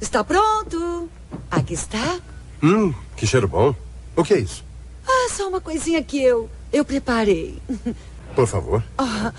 Está 0.00 0.22
pronto. 0.24 1.08
Aqui 1.50 1.74
está. 1.74 2.18
Hum, 2.62 2.92
que 3.16 3.26
cheiro 3.26 3.48
bom. 3.48 3.74
O 4.16 4.22
que 4.24 4.34
é 4.34 4.38
isso? 4.40 4.64
Ah, 5.06 5.28
só 5.30 5.48
uma 5.48 5.60
coisinha 5.60 6.02
que 6.02 6.22
eu 6.22 6.48
eu 6.72 6.84
preparei. 6.84 7.60
Por 8.34 8.46
favor. 8.46 8.82
Oh, 8.98 9.30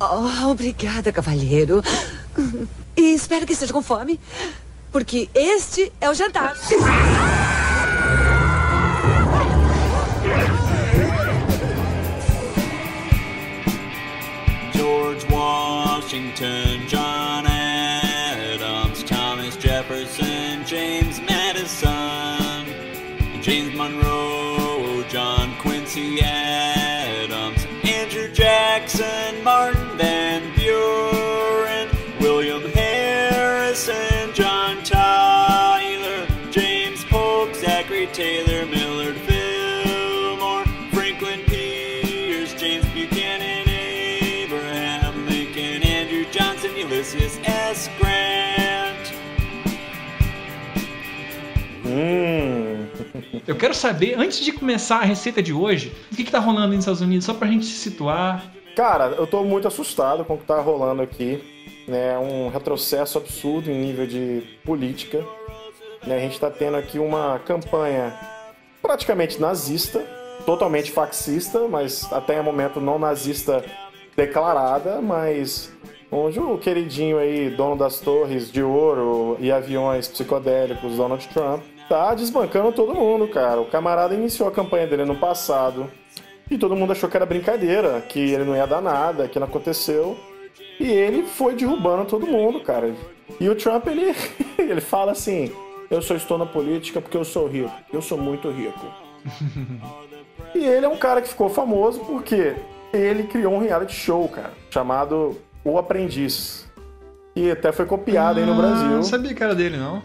oh, 0.00 0.50
obrigada, 0.50 1.12
cavalheiro. 1.12 1.82
E 2.96 3.14
espero 3.14 3.46
que 3.46 3.52
esteja 3.52 3.72
com 3.72 3.82
fome, 3.82 4.20
porque 4.92 5.28
este 5.34 5.90
é 6.00 6.10
o 6.10 6.14
jantar. 6.14 6.54
George 14.74 15.26
Washington, 15.30 16.86
John 16.88 17.39
Monroe, 23.80 25.02
John 25.08 25.56
Quincy 25.56 26.20
Adams, 26.20 27.64
Andrew 27.82 28.30
Jackson, 28.30 29.42
Martin 29.42 29.96
Van 29.96 30.39
Eu 53.46 53.56
quero 53.56 53.74
saber, 53.74 54.18
antes 54.18 54.40
de 54.40 54.52
começar 54.52 54.96
a 54.96 55.04
receita 55.04 55.42
de 55.42 55.52
hoje, 55.52 55.92
o 56.10 56.16
que, 56.16 56.24
que 56.24 56.30
tá 56.30 56.38
rolando 56.38 56.68
nos 56.68 56.80
Estados 56.80 57.00
Unidos, 57.00 57.24
só 57.24 57.34
pra 57.34 57.48
gente 57.48 57.64
se 57.64 57.76
situar. 57.76 58.44
Cara, 58.74 59.06
eu 59.16 59.26
tô 59.26 59.44
muito 59.44 59.68
assustado 59.68 60.24
com 60.24 60.34
o 60.34 60.38
que 60.38 60.44
tá 60.44 60.60
rolando 60.60 61.02
aqui. 61.02 61.42
Né? 61.86 62.18
Um 62.18 62.48
retrocesso 62.48 63.18
absurdo 63.18 63.70
em 63.70 63.80
nível 63.80 64.06
de 64.06 64.42
política. 64.64 65.24
Né? 66.06 66.16
A 66.16 66.20
gente 66.20 66.38
tá 66.38 66.50
tendo 66.50 66.76
aqui 66.76 66.98
uma 66.98 67.38
campanha 67.40 68.14
praticamente 68.82 69.40
nazista, 69.40 70.00
totalmente 70.44 70.90
fascista, 70.90 71.66
mas 71.68 72.10
até 72.12 72.40
o 72.40 72.44
momento 72.44 72.80
não 72.80 72.98
nazista 72.98 73.64
declarada, 74.16 75.00
mas 75.00 75.72
onde 76.10 76.40
o 76.40 76.58
queridinho 76.58 77.18
aí, 77.18 77.50
dono 77.50 77.76
das 77.76 78.00
torres 78.00 78.50
de 78.50 78.62
ouro 78.62 79.36
e 79.38 79.52
aviões 79.52 80.08
psicodélicos, 80.08 80.96
Donald 80.96 81.26
Trump, 81.28 81.62
tá 81.90 82.14
desbancando 82.14 82.70
todo 82.70 82.94
mundo, 82.94 83.26
cara. 83.26 83.60
O 83.60 83.66
camarada 83.66 84.14
iniciou 84.14 84.48
a 84.48 84.52
campanha 84.52 84.86
dele 84.86 85.04
no 85.04 85.16
passado 85.16 85.90
e 86.48 86.56
todo 86.56 86.76
mundo 86.76 86.92
achou 86.92 87.10
que 87.10 87.16
era 87.16 87.26
brincadeira, 87.26 88.00
que 88.00 88.20
ele 88.20 88.44
não 88.44 88.54
ia 88.54 88.64
dar 88.64 88.80
nada, 88.80 89.26
que 89.26 89.40
não 89.40 89.48
aconteceu. 89.48 90.16
E 90.78 90.88
ele 90.88 91.24
foi 91.24 91.56
derrubando 91.56 92.04
todo 92.04 92.28
mundo, 92.28 92.60
cara. 92.60 92.94
E 93.40 93.48
o 93.48 93.56
Trump, 93.56 93.88
ele, 93.88 94.14
ele 94.56 94.80
fala 94.80 95.10
assim: 95.10 95.52
Eu 95.90 96.00
só 96.00 96.14
estou 96.14 96.38
na 96.38 96.46
política 96.46 97.00
porque 97.00 97.16
eu 97.16 97.24
sou 97.24 97.48
rico. 97.48 97.72
Eu 97.92 98.00
sou 98.00 98.16
muito 98.16 98.48
rico. 98.50 98.86
e 100.54 100.64
ele 100.64 100.86
é 100.86 100.88
um 100.88 100.96
cara 100.96 101.20
que 101.20 101.28
ficou 101.28 101.48
famoso 101.48 102.00
porque 102.00 102.54
ele 102.94 103.24
criou 103.24 103.54
um 103.54 103.58
reality 103.58 103.94
show, 103.94 104.28
cara, 104.28 104.52
chamado 104.70 105.36
O 105.64 105.76
Aprendiz. 105.76 106.70
E 107.34 107.50
até 107.50 107.72
foi 107.72 107.84
copiado 107.86 108.38
aí 108.38 108.46
no 108.46 108.52
Ah, 108.52 108.56
Brasil. 108.56 108.88
Não 108.90 109.02
sabia 109.02 109.34
que 109.34 109.42
era 109.42 109.54
dele, 109.56 109.76
não. 109.76 110.02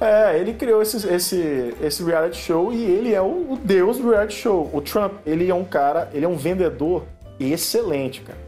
É, 0.00 0.38
ele 0.38 0.52
criou 0.52 0.82
esse, 0.82 1.08
esse, 1.08 1.74
esse 1.80 2.04
reality 2.04 2.36
show 2.36 2.72
e 2.72 2.82
ele 2.84 3.14
é 3.14 3.20
o, 3.20 3.52
o 3.52 3.58
deus 3.62 3.98
do 3.98 4.10
reality 4.10 4.34
show. 4.34 4.70
O 4.72 4.80
Trump, 4.80 5.14
ele 5.24 5.48
é 5.48 5.54
um 5.54 5.64
cara, 5.64 6.10
ele 6.12 6.24
é 6.24 6.28
um 6.28 6.36
vendedor 6.36 7.04
excelente, 7.40 8.20
cara. 8.20 8.38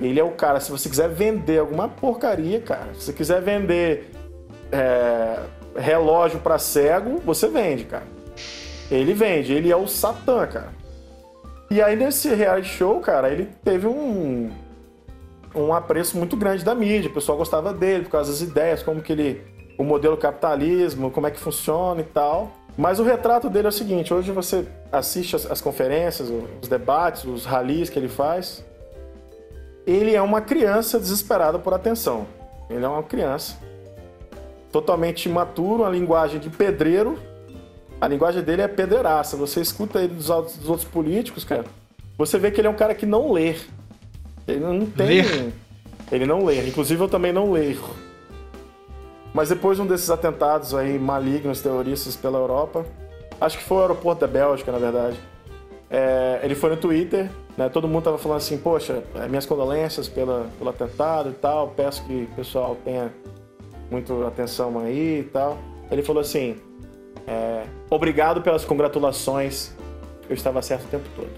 Ele 0.00 0.18
é 0.18 0.24
o 0.24 0.32
cara, 0.32 0.58
se 0.58 0.70
você 0.70 0.88
quiser 0.88 1.08
vender 1.08 1.58
alguma 1.58 1.88
porcaria, 1.88 2.60
cara, 2.60 2.88
se 2.94 3.04
você 3.04 3.12
quiser 3.12 3.40
vender 3.40 4.10
é, 4.72 5.38
relógio 5.76 6.40
pra 6.40 6.58
cego, 6.58 7.20
você 7.24 7.46
vende, 7.48 7.84
cara. 7.84 8.06
Ele 8.90 9.14
vende, 9.14 9.52
ele 9.52 9.70
é 9.70 9.76
o 9.76 9.86
Satã, 9.86 10.46
cara. 10.46 10.72
E 11.70 11.80
aí 11.80 11.96
nesse 11.96 12.34
reality 12.34 12.68
show, 12.68 13.00
cara, 13.00 13.30
ele 13.30 13.48
teve 13.64 13.86
um, 13.86 14.50
um 15.54 15.72
apreço 15.72 16.18
muito 16.18 16.36
grande 16.36 16.64
da 16.64 16.74
mídia. 16.74 17.08
O 17.08 17.14
pessoal 17.14 17.38
gostava 17.38 17.72
dele 17.72 18.04
por 18.04 18.10
causa 18.10 18.30
das 18.30 18.40
ideias, 18.40 18.82
como 18.82 19.00
que 19.00 19.12
ele. 19.12 19.51
O 19.82 19.84
modelo 19.84 20.16
capitalismo, 20.16 21.10
como 21.10 21.26
é 21.26 21.30
que 21.30 21.38
funciona 21.40 22.00
e 22.00 22.04
tal. 22.04 22.52
Mas 22.76 22.98
o 22.98 23.02
retrato 23.02 23.50
dele 23.50 23.66
é 23.66 23.68
o 23.68 23.72
seguinte: 23.72 24.14
hoje 24.14 24.30
você 24.32 24.66
assiste 24.90 25.36
as, 25.36 25.44
as 25.50 25.60
conferências, 25.60 26.30
os 26.62 26.68
debates, 26.68 27.24
os 27.24 27.44
ralis 27.44 27.90
que 27.90 27.98
ele 27.98 28.08
faz. 28.08 28.64
Ele 29.86 30.14
é 30.14 30.22
uma 30.22 30.40
criança 30.40 30.98
desesperada 30.98 31.58
por 31.58 31.74
atenção. 31.74 32.26
Ele 32.70 32.84
é 32.84 32.88
uma 32.88 33.02
criança 33.02 33.58
totalmente 34.70 35.28
imaturo, 35.28 35.82
uma 35.82 35.90
linguagem 35.90 36.38
de 36.40 36.48
pedreiro. 36.48 37.18
A 38.00 38.08
linguagem 38.08 38.42
dele 38.42 38.62
é 38.62 38.68
pedreiraça. 38.68 39.36
Você 39.36 39.60
escuta 39.60 39.98
ele 39.98 40.14
dos, 40.14 40.30
outros- 40.30 40.56
dos 40.56 40.68
outros 40.68 40.88
políticos, 40.88 41.44
cara. 41.44 41.64
Você 42.16 42.38
vê 42.38 42.50
que 42.50 42.60
ele 42.60 42.68
é 42.68 42.70
um 42.70 42.74
cara 42.74 42.94
que 42.94 43.04
não 43.04 43.32
lê. 43.32 43.56
Ele 44.46 44.60
não 44.60 44.86
tem. 44.86 45.06
Ler? 45.06 45.52
Ele 46.10 46.26
não 46.26 46.44
lê. 46.44 46.66
Inclusive 46.66 47.02
eu 47.02 47.08
também 47.08 47.32
não 47.32 47.50
leio. 47.52 47.80
Mas 49.34 49.48
depois 49.48 49.76
de 49.76 49.82
um 49.82 49.86
desses 49.86 50.10
atentados 50.10 50.74
aí 50.74 50.98
malignos, 50.98 51.60
terroristas 51.62 52.16
pela 52.16 52.38
Europa, 52.38 52.84
acho 53.40 53.58
que 53.58 53.64
foi 53.64 53.78
o 53.78 53.80
aeroporto 53.80 54.20
da 54.20 54.26
Bélgica, 54.26 54.70
na 54.70 54.78
verdade. 54.78 55.18
É, 55.90 56.40
ele 56.42 56.54
foi 56.54 56.70
no 56.70 56.76
Twitter, 56.76 57.30
né? 57.56 57.68
Todo 57.68 57.88
mundo 57.88 58.04
tava 58.04 58.18
falando 58.18 58.38
assim, 58.38 58.58
poxa, 58.58 59.02
é, 59.14 59.28
minhas 59.28 59.46
condolências 59.46 60.08
pela, 60.08 60.46
pelo 60.58 60.70
atentado 60.70 61.30
e 61.30 61.34
tal, 61.34 61.68
peço 61.68 62.04
que 62.04 62.28
o 62.32 62.34
pessoal 62.36 62.76
tenha 62.84 63.12
muito 63.90 64.24
atenção 64.26 64.78
aí 64.78 65.20
e 65.20 65.24
tal. 65.24 65.58
Ele 65.90 66.02
falou 66.02 66.20
assim, 66.20 66.56
é, 67.26 67.64
obrigado 67.90 68.40
pelas 68.40 68.64
congratulações, 68.64 69.74
eu 70.28 70.34
estava 70.34 70.62
certo 70.62 70.84
o 70.84 70.88
tempo 70.88 71.08
todo. 71.14 71.30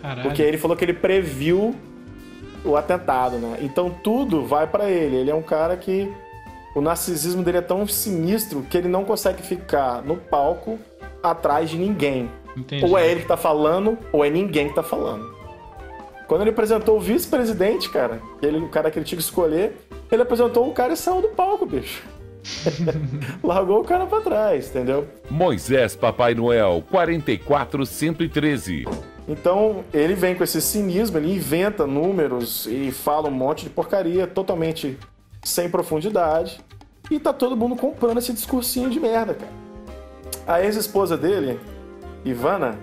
Caralho. 0.00 0.22
Porque 0.22 0.42
ele 0.42 0.58
falou 0.58 0.76
que 0.76 0.84
ele 0.84 0.92
previu 0.92 1.74
o 2.64 2.76
atentado, 2.76 3.38
né? 3.38 3.58
Então 3.60 3.90
tudo 3.90 4.44
vai 4.44 4.66
pra 4.66 4.90
ele. 4.90 5.16
Ele 5.16 5.30
é 5.30 5.34
um 5.34 5.42
cara 5.42 5.76
que 5.76 6.12
o 6.76 6.80
narcisismo 6.82 7.42
dele 7.42 7.56
é 7.56 7.62
tão 7.62 7.86
sinistro 7.86 8.60
que 8.68 8.76
ele 8.76 8.86
não 8.86 9.02
consegue 9.02 9.42
ficar 9.42 10.02
no 10.02 10.18
palco 10.18 10.78
atrás 11.22 11.70
de 11.70 11.78
ninguém. 11.78 12.30
Entendi. 12.54 12.84
Ou 12.84 12.98
é 12.98 13.10
ele 13.10 13.22
que 13.22 13.26
tá 13.26 13.36
falando, 13.36 13.96
ou 14.12 14.22
é 14.22 14.28
ninguém 14.28 14.68
que 14.68 14.74
tá 14.74 14.82
falando. 14.82 15.34
Quando 16.28 16.42
ele 16.42 16.50
apresentou 16.50 16.98
o 16.98 17.00
vice-presidente, 17.00 17.88
cara, 17.88 18.20
ele, 18.42 18.58
o 18.58 18.68
cara 18.68 18.90
que 18.90 18.98
ele 18.98 19.06
tinha 19.06 19.16
que 19.16 19.24
escolher, 19.24 19.74
ele 20.12 20.20
apresentou 20.20 20.68
o 20.68 20.72
cara 20.74 20.92
e 20.92 20.96
saiu 20.98 21.22
do 21.22 21.28
palco, 21.28 21.64
bicho. 21.64 22.02
Largou 23.42 23.80
o 23.80 23.84
cara 23.84 24.04
pra 24.04 24.20
trás, 24.20 24.68
entendeu? 24.68 25.08
Moisés 25.30 25.96
Papai 25.96 26.34
Noel 26.34 26.84
44113. 26.90 28.84
Então, 29.26 29.82
ele 29.94 30.14
vem 30.14 30.34
com 30.34 30.44
esse 30.44 30.60
cinismo, 30.60 31.16
ele 31.16 31.34
inventa 31.34 31.86
números 31.86 32.66
e 32.66 32.92
fala 32.92 33.28
um 33.28 33.32
monte 33.32 33.64
de 33.64 33.70
porcaria 33.70 34.26
totalmente 34.26 34.98
sem 35.46 35.70
profundidade. 35.70 36.60
E 37.10 37.20
tá 37.20 37.32
todo 37.32 37.56
mundo 37.56 37.76
comprando 37.76 38.18
esse 38.18 38.32
discursinho 38.32 38.90
de 38.90 38.98
merda, 38.98 39.34
cara. 39.34 39.52
A 40.46 40.60
ex-esposa 40.62 41.16
dele, 41.16 41.60
Ivana, 42.24 42.76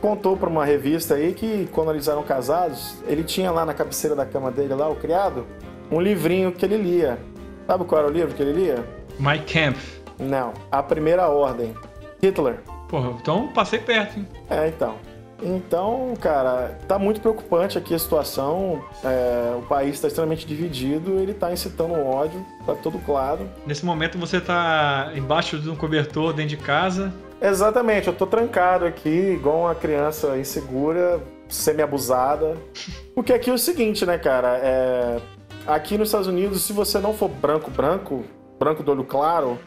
contou 0.00 0.36
pra 0.36 0.48
uma 0.48 0.64
revista 0.64 1.14
aí 1.14 1.32
que 1.32 1.68
quando 1.70 1.92
eles 1.92 2.08
eram 2.08 2.24
casados, 2.24 2.96
ele 3.06 3.22
tinha 3.22 3.50
lá 3.52 3.64
na 3.64 3.72
cabeceira 3.72 4.16
da 4.16 4.26
cama 4.26 4.50
dele, 4.50 4.74
lá, 4.74 4.88
o 4.88 4.96
criado, 4.96 5.46
um 5.90 6.00
livrinho 6.00 6.50
que 6.50 6.64
ele 6.64 6.76
lia. 6.76 7.18
Sabe 7.66 7.84
qual 7.84 8.00
era 8.00 8.10
o 8.10 8.12
livro 8.12 8.34
que 8.34 8.42
ele 8.42 8.52
lia? 8.52 8.84
My 9.20 9.38
Camp. 9.38 9.76
Não, 10.18 10.52
A 10.70 10.82
Primeira 10.82 11.28
Ordem. 11.28 11.74
Hitler. 12.20 12.60
Porra, 12.88 13.10
então 13.20 13.48
passei 13.48 13.78
perto, 13.78 14.18
hein? 14.18 14.28
É, 14.50 14.68
então. 14.68 14.96
Então, 15.42 16.14
cara, 16.20 16.78
tá 16.86 16.98
muito 16.98 17.20
preocupante 17.20 17.76
aqui 17.76 17.94
a 17.94 17.98
situação. 17.98 18.82
É, 19.04 19.54
o 19.58 19.62
país 19.62 19.94
está 19.94 20.06
extremamente 20.06 20.46
dividido, 20.46 21.18
ele 21.18 21.34
tá 21.34 21.52
incitando 21.52 21.94
o 21.94 22.06
ódio 22.06 22.44
pra 22.64 22.76
todo 22.76 23.00
lado. 23.10 23.48
Nesse 23.66 23.84
momento 23.84 24.16
você 24.18 24.40
tá 24.40 25.10
embaixo 25.14 25.58
de 25.58 25.68
um 25.68 25.74
cobertor 25.74 26.32
dentro 26.32 26.56
de 26.56 26.56
casa. 26.56 27.12
Exatamente, 27.40 28.06
eu 28.06 28.14
tô 28.14 28.24
trancado 28.24 28.84
aqui, 28.84 29.08
igual 29.08 29.62
uma 29.62 29.74
criança 29.74 30.38
insegura, 30.38 31.20
semi-abusada. 31.48 32.56
Porque 33.14 33.32
aqui 33.32 33.50
é 33.50 33.52
o 33.52 33.58
seguinte, 33.58 34.06
né, 34.06 34.16
cara? 34.16 34.58
É... 34.62 35.20
Aqui 35.66 35.98
nos 35.98 36.08
Estados 36.08 36.26
Unidos, 36.28 36.62
se 36.62 36.72
você 36.72 36.98
não 36.98 37.14
for 37.14 37.28
branco, 37.28 37.70
branco, 37.70 38.24
branco 38.58 38.82
do 38.82 38.92
olho 38.92 39.04
claro, 39.04 39.58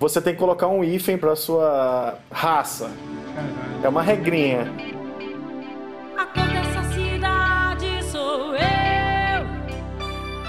você 0.00 0.20
tem 0.20 0.32
que 0.32 0.38
colocar 0.38 0.66
um 0.66 0.82
hífen 0.82 1.16
pra 1.16 1.36
sua 1.36 2.18
raça. 2.30 2.90
É 3.84 3.88
uma 3.88 4.02
regrinha. 4.02 4.72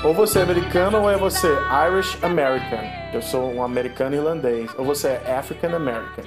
Ou 0.03 0.13
você 0.13 0.39
é 0.39 0.41
americano 0.41 1.01
ou 1.01 1.09
é 1.09 1.15
você 1.15 1.47
Irish 1.87 2.17
American. 2.21 2.81
Eu 3.13 3.21
sou 3.21 3.53
um 3.53 3.63
americano 3.63 4.13
irlandês. 4.13 4.69
Ou 4.77 4.83
você 4.83 5.07
é 5.25 5.37
African 5.37 5.73
American. 5.73 6.25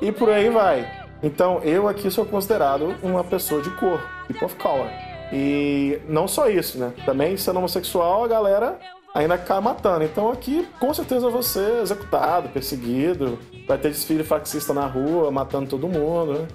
E 0.00 0.10
por 0.10 0.28
aí 0.28 0.50
vai. 0.50 0.90
Então 1.22 1.60
eu 1.62 1.86
aqui 1.86 2.10
sou 2.10 2.26
considerado 2.26 2.96
uma 3.00 3.22
pessoa 3.22 3.62
de 3.62 3.70
cor, 3.76 4.00
people 4.26 4.44
of 4.44 4.56
color. 4.56 4.88
E 5.32 6.00
não 6.08 6.26
só 6.26 6.50
isso, 6.50 6.78
né? 6.78 6.92
Também 7.06 7.36
sendo 7.36 7.60
homossexual, 7.60 8.24
a 8.24 8.28
galera 8.28 8.80
ainda 9.14 9.38
cai 9.38 9.60
matando. 9.60 10.02
Então 10.02 10.28
aqui, 10.28 10.66
com 10.80 10.92
certeza, 10.92 11.30
você 11.30 11.60
é 11.60 11.82
executado, 11.82 12.48
perseguido, 12.48 13.38
vai 13.68 13.78
ter 13.78 13.90
desfile 13.90 14.24
fascista 14.24 14.74
na 14.74 14.86
rua, 14.86 15.30
matando 15.30 15.70
todo 15.70 15.86
mundo, 15.86 16.40
né? 16.40 16.48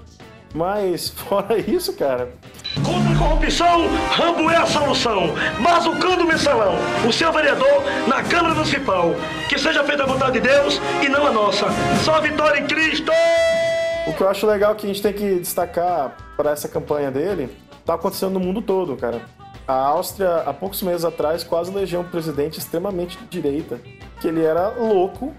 Mas 0.54 1.10
fora 1.16 1.58
isso, 1.58 1.94
cara, 1.94 2.32
Contra 2.84 3.12
a 3.12 3.18
corrupção, 3.18 3.88
Rambo 4.12 4.50
é 4.50 4.58
a 4.58 4.66
solução. 4.66 5.34
Bazucando 5.62 6.24
o 6.24 6.28
mensalão, 6.28 6.76
o 7.08 7.12
seu 7.12 7.32
vereador 7.32 7.84
na 8.08 8.24
Câmara 8.24 8.54
Municipal. 8.54 9.12
Que 9.50 9.58
seja 9.58 9.84
feita 9.84 10.04
a 10.04 10.06
vontade 10.06 10.34
de 10.34 10.42
Deus 10.42 10.80
e 11.04 11.10
não 11.10 11.26
a 11.26 11.32
nossa. 11.32 11.66
Só 12.04 12.22
vitória 12.22 12.60
em 12.60 12.68
Cristo! 12.68 13.12
O 14.06 14.14
que 14.14 14.22
eu 14.22 14.30
acho 14.30 14.46
legal 14.46 14.76
que 14.76 14.86
a 14.86 14.90
gente 14.90 15.02
tem 15.02 15.14
que 15.14 15.40
destacar 15.40 16.16
para 16.36 16.52
essa 16.52 16.68
campanha 16.68 17.10
dele, 17.10 17.50
tá 17.86 17.96
acontecendo 17.96 18.34
no 18.34 18.40
mundo 18.40 18.62
todo, 18.62 18.96
cara. 18.96 19.22
A 19.68 19.74
Áustria, 19.74 20.44
há 20.46 20.54
poucos 20.54 20.82
meses 20.82 21.04
atrás, 21.04 21.44
quase 21.44 21.72
elegeu 21.72 22.00
um 22.00 22.06
presidente 22.06 22.58
extremamente 22.58 23.18
de 23.18 23.26
direita, 23.26 23.82
que 24.22 24.28
ele 24.28 24.44
era 24.44 24.70
louco 24.70 25.34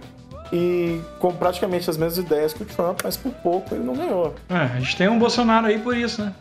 e 0.53 1.00
com 1.19 1.33
praticamente 1.35 1.89
as 1.89 1.97
mesmas 1.97 2.19
ideias 2.19 2.53
que 2.53 2.62
o 2.62 2.67
Trump, 2.67 3.00
mas 3.05 3.17
por 3.17 3.33
pouco 3.33 3.75
ele 3.75 3.85
não 3.85 3.95
ganhou. 3.95 4.35
É, 4.49 4.55
a 4.55 4.81
gente 4.81 4.97
tem 4.97 5.09
um 5.09 5.19
Bolsonaro 5.19 5.67
aí 5.67 5.79
por 5.79 5.97
isso, 5.97 6.23
né? 6.23 6.35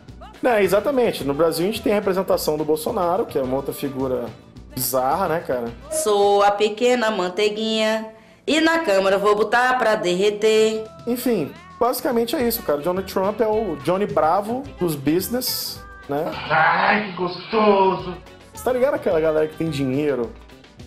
É, 0.44 0.62
exatamente. 0.62 1.24
No 1.24 1.34
Brasil 1.34 1.64
a 1.64 1.70
gente 1.70 1.82
tem 1.82 1.92
a 1.92 1.96
representação 1.96 2.56
do 2.56 2.64
Bolsonaro, 2.64 3.26
que 3.26 3.38
é 3.38 3.42
uma 3.42 3.56
outra 3.56 3.74
figura 3.74 4.26
bizarra, 4.74 5.28
né, 5.28 5.40
cara? 5.40 5.66
Sou 5.90 6.42
a 6.42 6.50
pequena 6.50 7.10
manteiguinha 7.10 8.06
e 8.46 8.60
na 8.60 8.78
câmara 8.78 9.18
vou 9.18 9.34
botar 9.34 9.76
pra 9.78 9.96
derreter. 9.96 10.84
Enfim, 11.06 11.52
basicamente 11.78 12.36
é 12.36 12.46
isso, 12.46 12.62
cara. 12.62 12.78
Donald 12.80 13.12
Trump 13.12 13.40
é 13.40 13.46
o 13.46 13.76
Johnny 13.84 14.06
Bravo 14.06 14.62
dos 14.78 14.94
business, 14.94 15.82
né? 16.08 16.30
Ai, 16.48 17.06
que 17.06 17.12
gostoso! 17.16 18.16
Você 18.54 18.64
tá 18.64 18.72
ligado 18.72 18.94
aquela 18.94 19.20
galera 19.20 19.46
que 19.46 19.56
tem 19.56 19.68
dinheiro, 19.68 20.30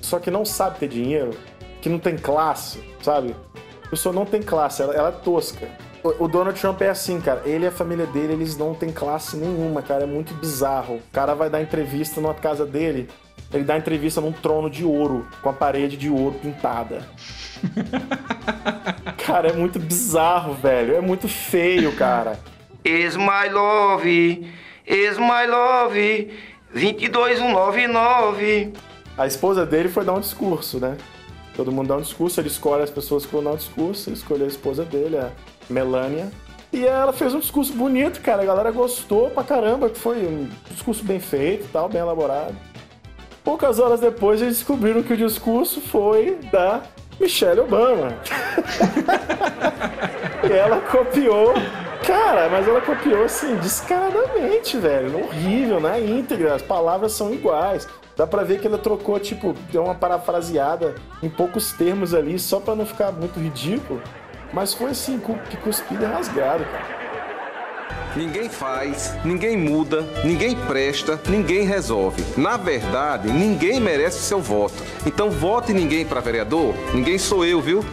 só 0.01 0.19
que 0.19 0.31
não 0.31 0.43
sabe 0.43 0.79
ter 0.79 0.87
dinheiro, 0.89 1.31
que 1.81 1.89
não 1.89 1.99
tem 1.99 2.15
classe, 2.15 2.83
sabe? 3.01 3.35
A 3.85 3.89
pessoa 3.89 4.13
não 4.13 4.25
tem 4.25 4.41
classe, 4.41 4.81
ela, 4.81 4.93
ela 4.93 5.09
é 5.09 5.11
tosca. 5.11 5.67
O, 6.03 6.25
o 6.25 6.27
Donald 6.27 6.59
Trump 6.59 6.81
é 6.81 6.89
assim, 6.89 7.19
cara. 7.19 7.41
Ele 7.45 7.65
e 7.65 7.67
a 7.67 7.71
família 7.71 8.05
dele, 8.05 8.33
eles 8.33 8.57
não 8.57 8.73
têm 8.73 8.91
classe 8.91 9.35
nenhuma, 9.35 9.81
cara. 9.81 10.03
É 10.03 10.07
muito 10.07 10.33
bizarro. 10.35 10.95
O 10.95 11.01
cara 11.11 11.35
vai 11.35 11.49
dar 11.49 11.61
entrevista 11.61 12.21
numa 12.21 12.33
casa 12.33 12.65
dele, 12.65 13.09
ele 13.53 13.63
dá 13.63 13.77
entrevista 13.77 14.21
num 14.21 14.31
trono 14.31 14.69
de 14.69 14.85
ouro, 14.85 15.27
com 15.41 15.49
a 15.49 15.53
parede 15.53 15.97
de 15.97 16.09
ouro 16.09 16.35
pintada. 16.41 17.05
cara, 19.25 19.49
é 19.49 19.53
muito 19.53 19.77
bizarro, 19.77 20.53
velho. 20.53 20.95
É 20.95 21.01
muito 21.01 21.27
feio, 21.27 21.93
cara. 21.95 22.39
Is 22.83 23.15
my 23.15 23.49
love, 23.51 24.47
is 24.87 25.17
my 25.17 25.45
love, 25.47 26.31
22199. 26.73 28.73
A 29.17 29.27
esposa 29.27 29.65
dele 29.65 29.89
foi 29.89 30.05
dar 30.05 30.13
um 30.13 30.19
discurso, 30.19 30.79
né? 30.79 30.97
Todo 31.55 31.71
mundo 31.71 31.87
dá 31.87 31.97
um 31.97 32.01
discurso, 32.01 32.39
ele 32.39 32.47
escolhe 32.47 32.83
as 32.83 32.89
pessoas 32.89 33.25
que 33.25 33.31
vão 33.31 33.43
dar 33.43 33.51
um 33.51 33.55
discurso, 33.55 34.09
ele 34.09 34.15
escolheu 34.15 34.45
a 34.45 34.49
esposa 34.49 34.85
dele, 34.85 35.17
a 35.17 35.31
Melania. 35.69 36.31
E 36.71 36.85
ela 36.85 37.11
fez 37.11 37.33
um 37.33 37.39
discurso 37.39 37.73
bonito, 37.73 38.21
cara. 38.21 38.41
A 38.41 38.45
galera 38.45 38.71
gostou 38.71 39.29
pra 39.29 39.43
caramba, 39.43 39.89
que 39.89 39.99
foi 39.99 40.25
um 40.25 40.49
discurso 40.69 41.03
bem 41.03 41.19
feito 41.19 41.67
tal, 41.71 41.89
bem 41.89 41.99
elaborado. 41.99 42.55
Poucas 43.43 43.79
horas 43.79 43.99
depois 43.99 44.41
eles 44.41 44.57
descobriram 44.57 45.03
que 45.03 45.13
o 45.13 45.17
discurso 45.17 45.81
foi 45.81 46.37
da 46.51 46.83
Michelle 47.21 47.61
Obama. 47.61 48.17
e 50.43 50.51
ela 50.51 50.81
copiou. 50.81 51.53
Cara, 52.05 52.49
mas 52.49 52.67
ela 52.67 52.81
copiou 52.81 53.23
assim, 53.23 53.55
descaradamente, 53.57 54.75
velho. 54.77 55.23
Horrível, 55.23 55.79
na 55.79 55.99
íntegra. 55.99 56.55
As 56.55 56.63
palavras 56.63 57.11
são 57.11 57.31
iguais. 57.31 57.87
Dá 58.17 58.25
pra 58.25 58.43
ver 58.43 58.59
que 58.59 58.65
ela 58.65 58.79
trocou, 58.79 59.19
tipo, 59.19 59.53
deu 59.71 59.83
uma 59.83 59.93
parafraseada 59.93 60.95
em 61.21 61.29
poucos 61.29 61.71
termos 61.73 62.13
ali, 62.13 62.39
só 62.39 62.59
pra 62.59 62.75
não 62.75 62.87
ficar 62.87 63.11
muito 63.11 63.39
ridículo. 63.39 64.01
Mas 64.51 64.73
foi 64.73 64.89
assim, 64.89 65.21
que 65.49 65.57
cuspido 65.57 66.05
rasgado, 66.05 66.65
cara. 66.65 67.00
Ninguém 68.15 68.49
faz, 68.49 69.15
ninguém 69.23 69.55
muda, 69.57 70.01
ninguém 70.23 70.55
presta, 70.55 71.19
ninguém 71.29 71.63
resolve. 71.65 72.23
Na 72.37 72.57
verdade, 72.57 73.29
ninguém 73.31 73.79
merece 73.79 74.19
seu 74.19 74.39
voto. 74.41 74.75
Então 75.05 75.29
vote 75.31 75.71
ninguém 75.73 76.05
pra 76.05 76.19
vereador, 76.19 76.73
ninguém 76.93 77.17
sou 77.17 77.45
eu, 77.45 77.61
viu? 77.61 77.85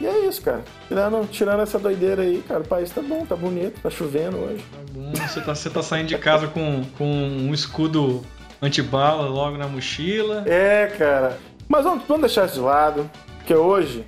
E 0.00 0.06
é 0.06 0.26
isso, 0.26 0.40
cara. 0.42 0.62
Tirando, 0.88 1.26
tirando 1.30 1.60
essa 1.62 1.78
doideira 1.78 2.22
aí, 2.22 2.42
cara, 2.46 2.60
o 2.60 2.66
país 2.66 2.90
tá 2.90 3.02
bom, 3.02 3.24
tá 3.26 3.36
bonito, 3.36 3.80
tá 3.82 3.90
chovendo 3.90 4.38
hoje. 4.38 4.64
Hum, 4.96 5.12
Você 5.14 5.40
tá, 5.40 5.54
você 5.54 5.70
tá 5.70 5.82
saindo 5.82 6.08
de 6.08 6.18
casa 6.18 6.46
com, 6.46 6.82
com 6.96 7.04
um 7.04 7.52
escudo 7.52 8.22
antibala 8.62 9.28
logo 9.28 9.56
na 9.58 9.66
mochila. 9.68 10.42
É, 10.46 10.86
cara. 10.98 11.38
Mas 11.68 11.84
vamos, 11.84 12.04
vamos 12.06 12.22
deixar 12.22 12.46
isso 12.46 12.54
de 12.54 12.60
lado, 12.60 13.10
porque 13.38 13.54
hoje. 13.54 14.04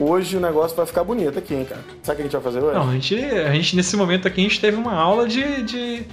Hoje 0.00 0.36
o 0.36 0.40
negócio 0.40 0.74
vai 0.76 0.86
ficar 0.86 1.04
bonito 1.04 1.38
aqui, 1.38 1.54
hein, 1.54 1.66
cara. 1.68 1.82
Sabe 2.02 2.14
o 2.14 2.16
que 2.16 2.22
a 2.22 2.24
gente 2.24 2.32
vai 2.32 2.40
fazer 2.40 2.60
hoje? 2.64 2.74
Não, 2.78 2.88
a 2.88 2.92
gente, 2.94 3.14
a 3.22 3.52
gente 3.52 3.76
nesse 3.76 3.96
momento 3.96 4.26
aqui, 4.26 4.40
a 4.40 4.44
gente 4.44 4.58
teve 4.60 4.76
uma 4.78 4.94
aula 4.94 5.28
de, 5.28 5.62
de 5.62 6.06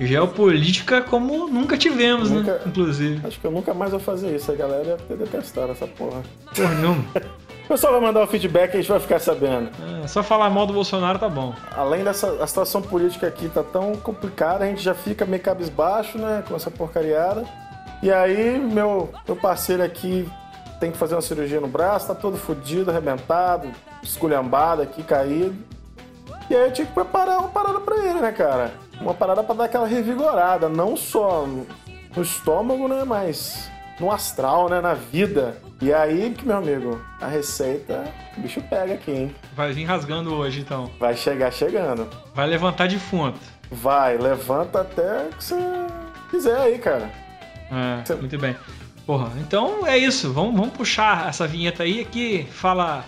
geopolítica 0.00 1.00
como 1.02 1.48
nunca 1.48 1.76
tivemos, 1.76 2.30
Nunca- 2.30 2.54
né? 2.54 2.60
Inclusive. 2.66 3.20
Acho 3.26 3.40
que 3.40 3.46
eu 3.46 3.50
nunca 3.50 3.74
mais 3.74 3.90
vou 3.90 4.00
fazer 4.00 4.34
isso. 4.34 4.50
A 4.50 4.54
galera 4.54 4.84
deve 4.84 5.02
ter 5.04 5.16
detestado 5.16 5.72
essa 5.72 5.86
porra. 5.86 6.22
Porra, 6.54 6.74
não. 6.74 7.04
O 7.64 7.68
pessoal 7.74 7.92
vai 7.94 8.02
mandar 8.02 8.22
o 8.22 8.26
feedback 8.26 8.74
e 8.74 8.78
a 8.78 8.80
gente 8.80 8.90
vai 8.90 9.00
ficar 9.00 9.18
sabendo. 9.20 9.70
É, 10.02 10.06
só 10.06 10.22
falar 10.22 10.50
mal 10.50 10.66
do 10.66 10.74
Bolsonaro 10.74 11.18
tá 11.18 11.28
bom. 11.28 11.54
Além 11.70 12.02
dessa 12.04 12.42
a 12.42 12.46
situação 12.46 12.82
política 12.82 13.28
aqui 13.28 13.48
tá 13.48 13.62
tão 13.62 13.94
complicada, 13.94 14.64
a 14.64 14.66
gente 14.66 14.82
já 14.82 14.92
fica 14.94 15.24
meio 15.24 15.40
cabisbaixo, 15.40 16.18
né, 16.18 16.42
com 16.46 16.54
essa 16.56 16.70
porcariada. 16.70 17.44
E 18.02 18.10
aí, 18.12 18.58
meu, 18.58 19.10
meu 19.26 19.36
parceiro 19.36 19.82
aqui 19.82 20.28
tem 20.82 20.90
que 20.90 20.98
fazer 20.98 21.14
uma 21.14 21.22
cirurgia 21.22 21.60
no 21.60 21.68
braço, 21.68 22.08
tá 22.08 22.14
todo 22.14 22.36
fudido, 22.36 22.90
arrebentado, 22.90 23.70
esculhambado 24.02 24.82
aqui, 24.82 25.04
caído. 25.04 25.54
E 26.50 26.56
aí 26.56 26.64
eu 26.64 26.72
tinha 26.72 26.84
que 26.84 26.92
preparar 26.92 27.38
uma 27.38 27.50
parada 27.50 27.78
pra 27.78 27.96
ele, 27.98 28.20
né, 28.20 28.32
cara? 28.32 28.74
Uma 29.00 29.14
parada 29.14 29.44
pra 29.44 29.54
dar 29.54 29.64
aquela 29.66 29.86
revigorada, 29.86 30.68
não 30.68 30.96
só 30.96 31.46
no 31.46 32.22
estômago, 32.22 32.88
né, 32.88 33.04
mas 33.06 33.70
no 34.00 34.10
astral, 34.10 34.68
né, 34.68 34.80
na 34.80 34.92
vida. 34.92 35.56
E 35.80 35.94
aí, 35.94 36.34
meu 36.42 36.56
amigo, 36.56 37.00
a 37.20 37.28
receita, 37.28 38.02
o 38.36 38.40
bicho 38.40 38.60
pega 38.62 38.94
aqui, 38.94 39.12
hein? 39.12 39.34
Vai 39.54 39.72
vir 39.72 39.84
rasgando 39.84 40.34
hoje, 40.34 40.62
então. 40.62 40.90
Vai 40.98 41.14
chegar 41.14 41.52
chegando. 41.52 42.08
Vai 42.34 42.48
levantar 42.48 42.88
defunto. 42.88 43.38
Vai, 43.70 44.18
levanta 44.18 44.80
até 44.80 45.28
que 45.38 45.44
você 45.44 45.56
quiser 46.28 46.58
aí, 46.58 46.76
cara. 46.78 47.08
É, 47.70 48.14
muito 48.16 48.36
bem. 48.36 48.56
Porra, 49.12 49.30
então 49.40 49.86
é 49.86 49.98
isso. 49.98 50.32
Vamos, 50.32 50.56
vamos 50.56 50.72
puxar 50.72 51.28
essa 51.28 51.46
vinheta 51.46 51.82
aí 51.82 52.02
que 52.02 52.46
fala 52.50 53.04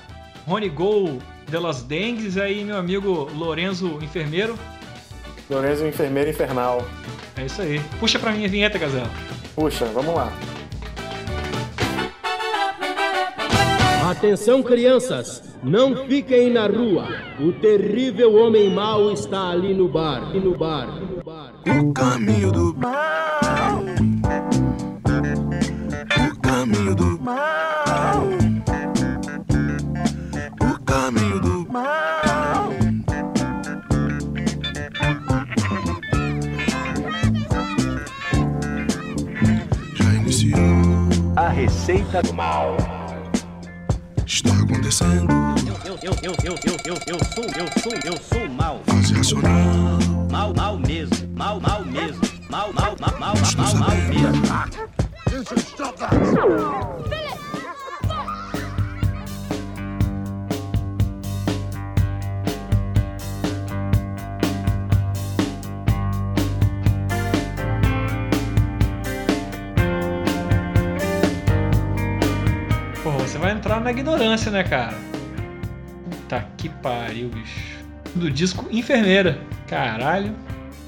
Rony 0.46 0.68
Gol 0.68 1.18
de 1.48 1.56
Los 1.56 1.80
Dengues 1.80 2.36
aí, 2.36 2.62
meu 2.62 2.76
amigo 2.76 3.30
Lorenzo 3.34 3.98
Enfermeiro. 4.02 4.54
Lorenzo, 5.48 5.86
enfermeiro 5.86 6.28
infernal. 6.28 6.84
É 7.38 7.46
isso 7.46 7.62
aí. 7.62 7.80
Puxa 7.98 8.18
pra 8.18 8.32
mim 8.32 8.44
a 8.44 8.48
vinheta, 8.48 8.76
Gazela. 8.76 9.08
Puxa, 9.54 9.86
vamos 9.94 10.14
lá. 10.14 10.30
Atenção, 14.10 14.62
crianças! 14.62 15.42
Não 15.62 16.06
fiquem 16.06 16.52
na 16.52 16.66
rua. 16.66 17.08
O 17.40 17.50
terrível 17.50 18.34
homem 18.34 18.68
mau 18.68 19.10
está 19.10 19.48
ali 19.48 19.72
no 19.72 19.88
bar. 19.88 20.34
No 20.34 20.54
bar. 20.54 20.86
no 20.86 21.24
bar. 21.24 21.54
O 21.82 21.94
caminho 21.94 22.52
do 22.52 22.74
mal. 22.76 24.03
O 26.64 26.66
caminho 26.66 26.94
do 26.94 27.20
mal. 27.20 28.24
O 30.62 30.84
caminho 30.86 31.38
do 31.38 31.70
mal. 31.70 32.70
Já 39.94 40.14
iniciou. 40.14 40.58
A 41.36 41.48
receita 41.50 42.22
do 42.22 42.32
mal. 42.32 42.78
Está 44.26 44.48
acontecendo. 44.54 45.28
Eu, 45.66 45.76
eu, 46.02 46.16
eu, 46.22 46.34
eu, 46.44 46.58
eu, 46.64 46.78
eu, 46.86 46.98
eu 47.06 47.24
sou, 47.26 47.44
eu 47.44 47.82
sou, 47.82 47.92
eu 48.06 48.16
sou 48.22 48.48
mal. 48.48 48.80
Fase 48.86 49.12
racional. 49.12 49.98
Mal, 50.30 50.54
mal 50.54 50.78
mesmo. 50.78 51.28
Mal, 51.36 51.60
mal 51.60 51.84
mesmo. 51.84 52.22
Mal, 52.48 52.72
mal, 52.72 52.96
mal, 52.98 53.18
mal, 53.20 53.34
mal, 53.36 53.74
mal 53.74 53.96
mesmo. 54.08 54.93
Pô, 73.02 73.10
você 73.12 73.38
vai 73.38 73.52
entrar 73.52 73.80
na 73.80 73.90
ignorância, 73.90 74.50
né, 74.50 74.62
cara? 74.62 74.94
Puta 76.10 76.44
que 76.58 76.68
pariu, 76.68 77.30
bicho. 77.30 77.78
Do 78.14 78.30
disco 78.30 78.66
Enfermeira. 78.70 79.38
Caralho. 79.66 80.34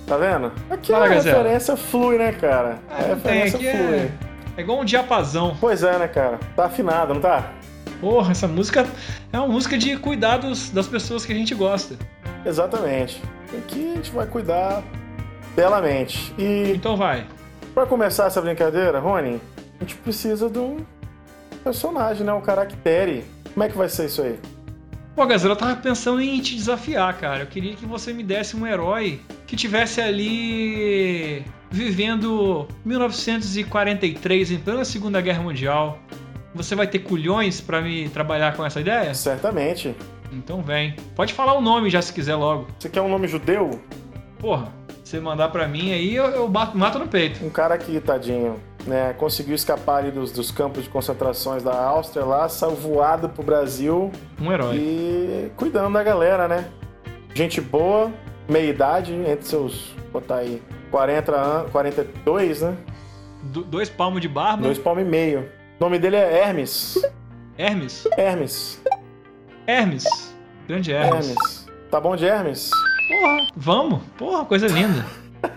Tá 0.06 0.16
vendo? 0.18 0.52
Aqui 0.70 0.92
Fala, 0.92 1.06
a 1.06 1.08
referência 1.08 1.76
flui, 1.76 2.18
né, 2.18 2.32
cara? 2.32 2.78
Ah, 2.88 2.96
a 2.96 3.06
referência 3.14 3.58
tem, 3.58 3.70
flui. 3.70 3.96
É 3.96 4.25
é 4.56 4.60
igual 4.60 4.80
um 4.80 4.84
diapasão. 4.84 5.56
Pois 5.60 5.82
é, 5.82 5.98
né, 5.98 6.08
cara? 6.08 6.38
Tá 6.54 6.66
afinado, 6.66 7.14
não 7.14 7.20
tá? 7.20 7.52
Porra, 8.00 8.32
essa 8.32 8.46
música 8.46 8.86
é 9.32 9.38
uma 9.38 9.48
música 9.48 9.78
de 9.78 9.96
cuidados 9.96 10.70
das 10.70 10.86
pessoas 10.86 11.24
que 11.24 11.32
a 11.32 11.36
gente 11.36 11.54
gosta. 11.54 11.96
Exatamente. 12.44 13.22
Aqui 13.56 13.92
a 13.92 13.96
gente 13.96 14.10
vai 14.10 14.26
cuidar 14.26 14.82
belamente. 15.54 16.34
E 16.38 16.72
Então 16.74 16.96
vai. 16.96 17.26
pra 17.74 17.86
começar 17.86 18.26
essa 18.26 18.40
brincadeira, 18.40 18.98
Rony, 19.00 19.40
a 19.80 19.84
gente 19.84 19.94
precisa 19.96 20.48
de 20.50 20.58
um 20.58 20.78
personagem, 21.64 22.24
né? 22.24 22.32
Um 22.32 22.40
caractere. 22.40 23.24
Como 23.54 23.64
é 23.64 23.68
que 23.68 23.76
vai 23.76 23.88
ser 23.88 24.06
isso 24.06 24.22
aí? 24.22 24.38
Pô, 25.14 25.26
Gazela, 25.26 25.54
eu 25.54 25.58
tava 25.58 25.76
pensando 25.76 26.20
em 26.20 26.38
te 26.40 26.54
desafiar, 26.54 27.16
cara. 27.16 27.40
Eu 27.44 27.46
queria 27.46 27.74
que 27.74 27.86
você 27.86 28.12
me 28.12 28.22
desse 28.22 28.54
um 28.54 28.66
herói 28.66 29.20
que 29.46 29.56
tivesse 29.56 29.98
ali 30.00 31.42
vivendo 31.76 32.66
1943, 32.84 34.50
em 34.52 34.58
plena 34.58 34.84
Segunda 34.84 35.20
Guerra 35.20 35.42
Mundial. 35.42 35.98
Você 36.54 36.74
vai 36.74 36.86
ter 36.86 37.00
culhões 37.00 37.60
pra 37.60 37.80
me 37.82 38.08
trabalhar 38.08 38.56
com 38.56 38.64
essa 38.64 38.80
ideia? 38.80 39.12
Certamente. 39.14 39.94
Então 40.32 40.62
vem. 40.62 40.96
Pode 41.14 41.34
falar 41.34 41.54
o 41.54 41.60
nome 41.60 41.90
já 41.90 42.00
se 42.00 42.12
quiser 42.12 42.34
logo. 42.34 42.66
Você 42.78 42.88
quer 42.88 43.02
um 43.02 43.08
nome 43.08 43.28
judeu? 43.28 43.78
Porra, 44.38 44.68
você 45.04 45.20
mandar 45.20 45.50
pra 45.50 45.68
mim 45.68 45.92
aí, 45.92 46.14
eu, 46.14 46.24
eu 46.26 46.48
bato- 46.48 46.76
mato 46.76 46.98
no 46.98 47.06
peito. 47.06 47.44
Um 47.44 47.50
cara 47.50 47.76
que, 47.76 48.00
tadinho, 48.00 48.58
né, 48.86 49.12
conseguiu 49.18 49.54
escapar 49.54 49.98
ali 49.98 50.10
dos, 50.10 50.32
dos 50.32 50.50
campos 50.50 50.84
de 50.84 50.88
concentrações 50.90 51.62
da 51.62 51.74
Áustria 51.78 52.24
lá, 52.24 52.48
saiu 52.48 52.74
voado 52.74 53.28
pro 53.28 53.42
Brasil 53.42 54.10
Um 54.40 54.50
herói. 54.52 54.76
e 54.76 55.50
cuidando 55.56 55.92
da 55.92 56.02
galera, 56.02 56.48
né? 56.48 56.66
Gente 57.34 57.60
boa, 57.60 58.10
meia 58.48 58.70
idade, 58.70 59.12
entre 59.12 59.46
seus, 59.46 59.94
botar 60.12 60.36
aí, 60.36 60.62
40 60.90 61.32
anos, 61.34 61.70
42, 61.72 62.62
né? 62.62 62.76
Do- 63.42 63.64
dois 63.64 63.88
palmos 63.88 64.20
de 64.20 64.28
barba. 64.28 64.62
Dois 64.64 64.78
palmos 64.78 65.04
e 65.04 65.06
meio. 65.06 65.48
O 65.78 65.84
nome 65.84 65.98
dele 65.98 66.16
é 66.16 66.38
Hermes. 66.42 67.00
Hermes. 67.58 68.06
Hermes. 68.16 68.82
Hermes. 69.66 70.34
Grande 70.66 70.92
Hermes. 70.92 71.28
Hermes. 71.30 71.66
Tá 71.90 72.00
bom 72.00 72.16
de 72.16 72.26
Hermes? 72.26 72.70
Porra, 73.08 73.46
vamos. 73.56 74.02
Porra, 74.18 74.44
coisa 74.44 74.66
linda. 74.66 75.04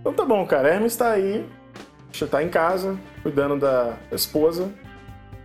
Então 0.00 0.12
tá 0.12 0.22
bom, 0.26 0.44
cara. 0.46 0.68
Hermes 0.68 0.94
tá 0.96 1.12
aí, 1.12 1.46
tá 2.30 2.42
em 2.42 2.50
casa, 2.50 2.94
cuidando 3.22 3.58
da 3.58 3.94
esposa 4.12 4.70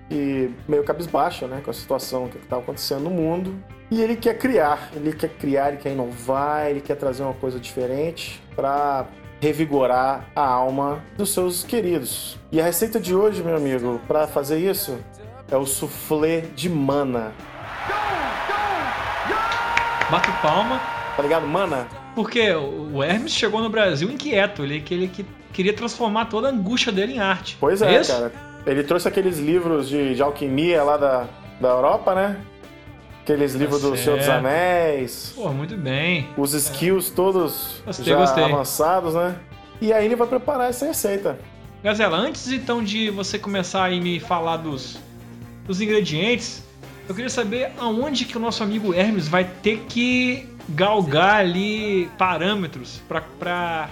e 0.10 0.50
meio 0.68 0.84
cabisbaixo, 0.84 1.46
né, 1.48 1.62
com 1.64 1.72
a 1.72 1.74
situação 1.74 2.28
que 2.28 2.38
tá 2.40 2.58
acontecendo 2.58 3.04
no 3.04 3.10
mundo. 3.10 3.56
E 3.92 4.02
ele 4.02 4.16
quer 4.16 4.38
criar, 4.38 4.90
ele 4.96 5.14
quer 5.14 5.30
criar, 5.30 5.70
ele 5.70 5.78
quer 5.78 5.92
inovar, 5.92 6.68
ele 6.70 6.82
quer 6.82 6.96
trazer 6.96 7.24
uma 7.24 7.34
coisa 7.34 7.60
diferente 7.60 8.42
pra 8.56 9.08
revigorar 9.42 10.26
a 10.36 10.46
alma 10.46 11.04
dos 11.18 11.34
seus 11.34 11.64
queridos. 11.64 12.38
E 12.52 12.60
a 12.60 12.64
receita 12.64 13.00
de 13.00 13.16
hoje, 13.16 13.42
meu 13.42 13.56
amigo, 13.56 14.00
pra 14.08 14.28
fazer 14.28 14.60
isso 14.60 15.00
é 15.50 15.58
o 15.58 15.66
soufflé 15.66 16.42
de 16.56 16.70
mana. 16.70 17.32
Bato 20.12 20.32
palma. 20.42 20.80
Tá 21.16 21.24
ligado, 21.24 21.48
mana? 21.48 21.88
Porque 22.16 22.52
o 22.52 23.04
Hermes 23.04 23.32
chegou 23.32 23.62
no 23.62 23.70
Brasil 23.70 24.10
inquieto. 24.10 24.64
Ele, 24.64 24.82
que 24.82 24.94
ele 24.94 25.08
que 25.08 25.26
queria 25.54 25.74
transformar 25.74 26.26
toda 26.26 26.48
a 26.48 26.52
angústia 26.52 26.92
dele 26.92 27.14
em 27.14 27.20
arte. 27.20 27.58
Pois 27.60 27.82
é, 27.82 28.00
isso? 28.00 28.12
cara. 28.12 28.32
Ele 28.66 28.84
trouxe 28.84 29.08
aqueles 29.08 29.38
livros 29.40 29.88
de, 29.90 30.16
de 30.16 30.22
alquimia 30.22 30.84
lá 30.84 30.98
da, 30.98 31.28
da 31.60 31.70
Europa, 31.70 32.14
né? 32.14 32.38
Aqueles 33.24 33.54
livros 33.54 33.82
do 33.82 33.96
Senhor 33.96 34.18
dos. 34.18 34.28
Anéis. 34.28 35.34
Pô, 35.36 35.50
muito 35.50 35.78
bem. 35.78 36.28
Os 36.38 36.54
skills 36.54 37.10
todos 37.12 37.82
Gostei, 37.86 38.06
já 38.06 38.16
gostei. 38.18 38.44
avançados, 38.44 39.14
né? 39.14 39.36
E 39.80 39.94
aí 39.94 40.06
ele 40.06 40.16
vai 40.16 40.28
preparar 40.28 40.70
essa 40.70 40.86
receita. 40.86 41.40
Gazela, 41.84 42.18
antes 42.18 42.52
então 42.52 42.84
de 42.84 43.10
você 43.10 43.38
começar 43.40 43.84
aí 43.86 44.02
me 44.02 44.20
falar 44.20 44.58
dos, 44.58 45.00
dos 45.66 45.80
ingredientes, 45.80 46.64
eu 47.08 47.16
queria 47.16 47.30
saber 47.30 47.72
aonde 47.78 48.26
que 48.26 48.36
o 48.36 48.40
nosso 48.40 48.62
amigo 48.64 48.94
Hermes 48.94 49.28
vai 49.28 49.46
ter 49.46 49.86
que 49.88 50.48
galgar 50.70 51.36
ali 51.38 52.10
parâmetros 52.18 53.02
pra- 53.08 53.24
pra 53.40 53.90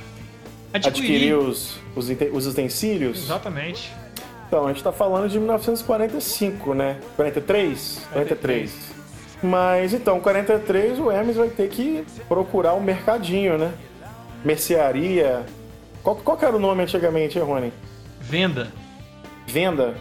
adquirir. 0.74 0.88
Adquirir 1.06 1.34
os, 1.38 1.80
os, 1.96 2.10
os 2.34 2.48
utensílios. 2.48 3.24
Exatamente. 3.24 3.90
Então, 4.48 4.66
a 4.66 4.70
gente 4.70 4.84
tá 4.84 4.92
falando 4.92 5.30
de 5.30 5.38
1945, 5.38 6.74
né? 6.74 6.98
43? 7.16 8.08
43. 8.14 8.98
Mas 9.44 9.94
então, 9.94 10.20
43 10.20 11.00
o 11.00 11.12
Hermes 11.12 11.36
vai 11.36 11.50
ter 11.50 11.70
que 11.70 12.06
procurar 12.28 12.74
o 12.74 12.82
mercadinho, 12.82 13.58
né? 13.58 13.74
Mercearia. 14.44 15.46
Qual, 16.02 16.16
qual 16.16 16.38
era 16.42 16.56
o 16.56 16.60
nome 16.60 16.84
antigamente, 16.84 17.38
Rony? 17.38 17.72
Venda. 18.22 18.72
Venda. 19.46 19.96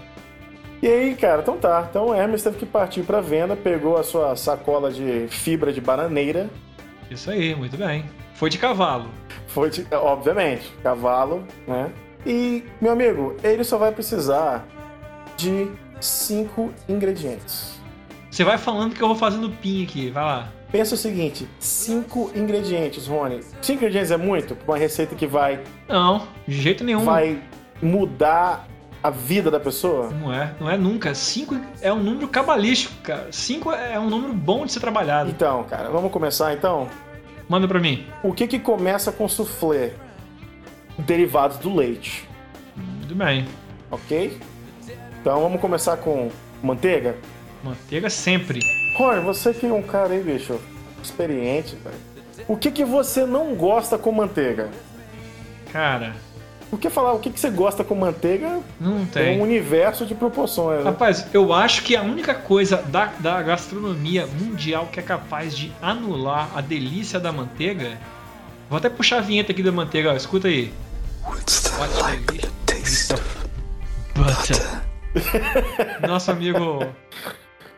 E 0.83 0.87
aí, 0.87 1.15
cara, 1.15 1.43
então 1.43 1.57
tá. 1.57 1.87
Então 1.91 2.07
o 2.07 2.15
Hermes 2.15 2.43
teve 2.43 2.59
que 2.59 2.67
partir 2.67 3.03
pra 3.03 3.21
venda, 3.21 3.57
pegou 3.57 3.97
a 3.97 4.03
sua 4.03 4.37
sacola 4.37 4.91
de 4.91 5.27
fibra 5.29 5.73
de 5.73 5.81
bananeira. 5.81 6.49
Isso 7.11 7.31
aí, 7.31 7.55
muito 7.55 7.77
bem. 7.77 8.05
Foi 8.35 8.51
de 8.51 8.59
cavalo. 8.59 9.11
Foi, 9.49 9.71
de, 9.71 9.87
obviamente, 9.93 10.71
cavalo, 10.83 11.45
né? 11.67 11.91
E, 12.27 12.65
meu 12.81 12.93
amigo, 12.93 13.37
ele 13.43 13.63
só 13.63 13.79
vai 13.79 13.93
precisar 13.93 14.67
de 15.37 15.71
cinco 16.01 16.73
ingredientes. 16.89 17.79
Você 18.31 18.43
vai 18.45 18.59
falando 18.59 18.95
que 18.95 19.03
eu 19.03 19.07
vou 19.09 19.17
fazendo 19.17 19.49
pin 19.51 19.85
aqui, 19.85 20.11
vai 20.11 20.25
lá. 20.25 20.53
Pensa 20.71 20.95
o 20.95 20.99
seguinte, 20.99 21.49
cinco 21.61 22.31
ingredientes, 22.35 23.07
Rony. 23.07 23.41
Cinco 23.63 23.79
ingredientes 23.79 24.11
é 24.11 24.17
muito 24.17 24.57
uma 24.67 24.77
receita 24.77 25.15
que 25.15 25.27
vai, 25.27 25.61
Não, 25.89 26.27
de 26.47 26.61
jeito 26.61 26.83
nenhum. 26.83 27.05
vai 27.05 27.41
mudar 27.81 28.67
a 29.03 29.09
vida 29.11 29.51
da 29.51 29.61
pessoa? 29.61 30.11
Não 30.11 30.33
é, 30.33 30.53
não 30.61 30.69
é 30.69 30.77
nunca. 30.77 31.15
Cinco 31.15 31.57
é 31.81 31.93
um 31.93 32.03
número 32.03 32.27
cabalístico, 32.27 32.95
cara. 33.03 33.29
Cinco 33.31 33.71
é 33.71 33.99
um 33.99 34.11
número 34.11 34.33
bom 34.35 34.67
de 34.67 34.73
ser 34.73 34.81
trabalhado. 34.81 35.31
Então, 35.31 35.63
cara, 35.65 35.89
vamos 35.89 36.11
começar 36.11 36.53
então? 36.53 36.89
Manda 37.49 37.69
pra 37.69 37.79
mim. 37.79 38.05
O 38.25 38.33
que 38.33 38.49
que 38.49 38.59
começa 38.59 39.13
com 39.13 39.29
soufflé? 39.29 39.93
Derivados 40.99 41.59
do 41.59 41.75
leite, 41.75 42.27
Muito 42.77 43.15
bem. 43.15 43.47
ok? 43.91 44.39
Então 45.21 45.41
vamos 45.43 45.61
começar 45.61 45.97
com 45.99 46.31
manteiga? 46.63 47.17
Manteiga 47.63 48.09
sempre. 48.09 48.61
Rony, 48.97 49.21
você 49.23 49.53
que 49.53 49.67
é 49.67 49.73
um 49.73 49.83
cara 49.83 50.15
aí, 50.15 50.23
bicho, 50.23 50.59
experiente, 51.03 51.77
velho. 51.77 52.45
O 52.49 52.57
que 52.57 52.71
que 52.71 52.85
você 52.85 53.27
não 53.27 53.55
gosta 53.55 53.99
com 53.99 54.11
manteiga? 54.13 54.71
Cara, 55.73 56.15
Por 56.71 56.81
que 56.81 56.89
falar 56.91 57.13
o 57.13 57.19
que 57.21 57.31
que 57.31 57.39
você 57.39 57.51
gosta 57.51 57.85
com 57.85 57.95
manteiga? 57.95 58.61
não 58.81 59.03
É 59.03 59.07
tem. 59.13 59.39
um 59.39 59.43
universo 59.43 60.05
de 60.07 60.15
proporções, 60.15 60.79
né? 60.85 60.91
Rapaz, 60.91 61.27
eu 61.33 61.53
acho 61.53 61.83
que 61.83 61.95
a 61.95 62.03
única 62.03 62.35
coisa 62.35 62.79
da, 62.79 63.07
da 63.21 63.41
gastronomia 63.43 64.27
mundial 64.27 64.89
que 64.91 64.99
é 64.99 65.03
capaz 65.03 65.57
de 65.57 65.73
anular 65.83 66.49
a 66.57 66.61
delícia 66.61 67.21
da 67.21 67.31
manteiga. 67.31 67.99
Vou 68.69 68.77
até 68.79 68.89
puxar 68.89 69.19
a 69.19 69.21
vinheta 69.21 69.53
aqui 69.53 69.63
da 69.63 69.71
manteiga, 69.71 70.13
ó, 70.13 70.17
escuta 70.17 70.49
aí. 70.49 70.73
What's 71.27 71.79
like 72.01 72.25
the 72.27 72.49
taste 72.67 73.13
of 73.13 73.23
butter? 74.15 74.83
Nosso 76.07 76.31
amigo. 76.31 76.81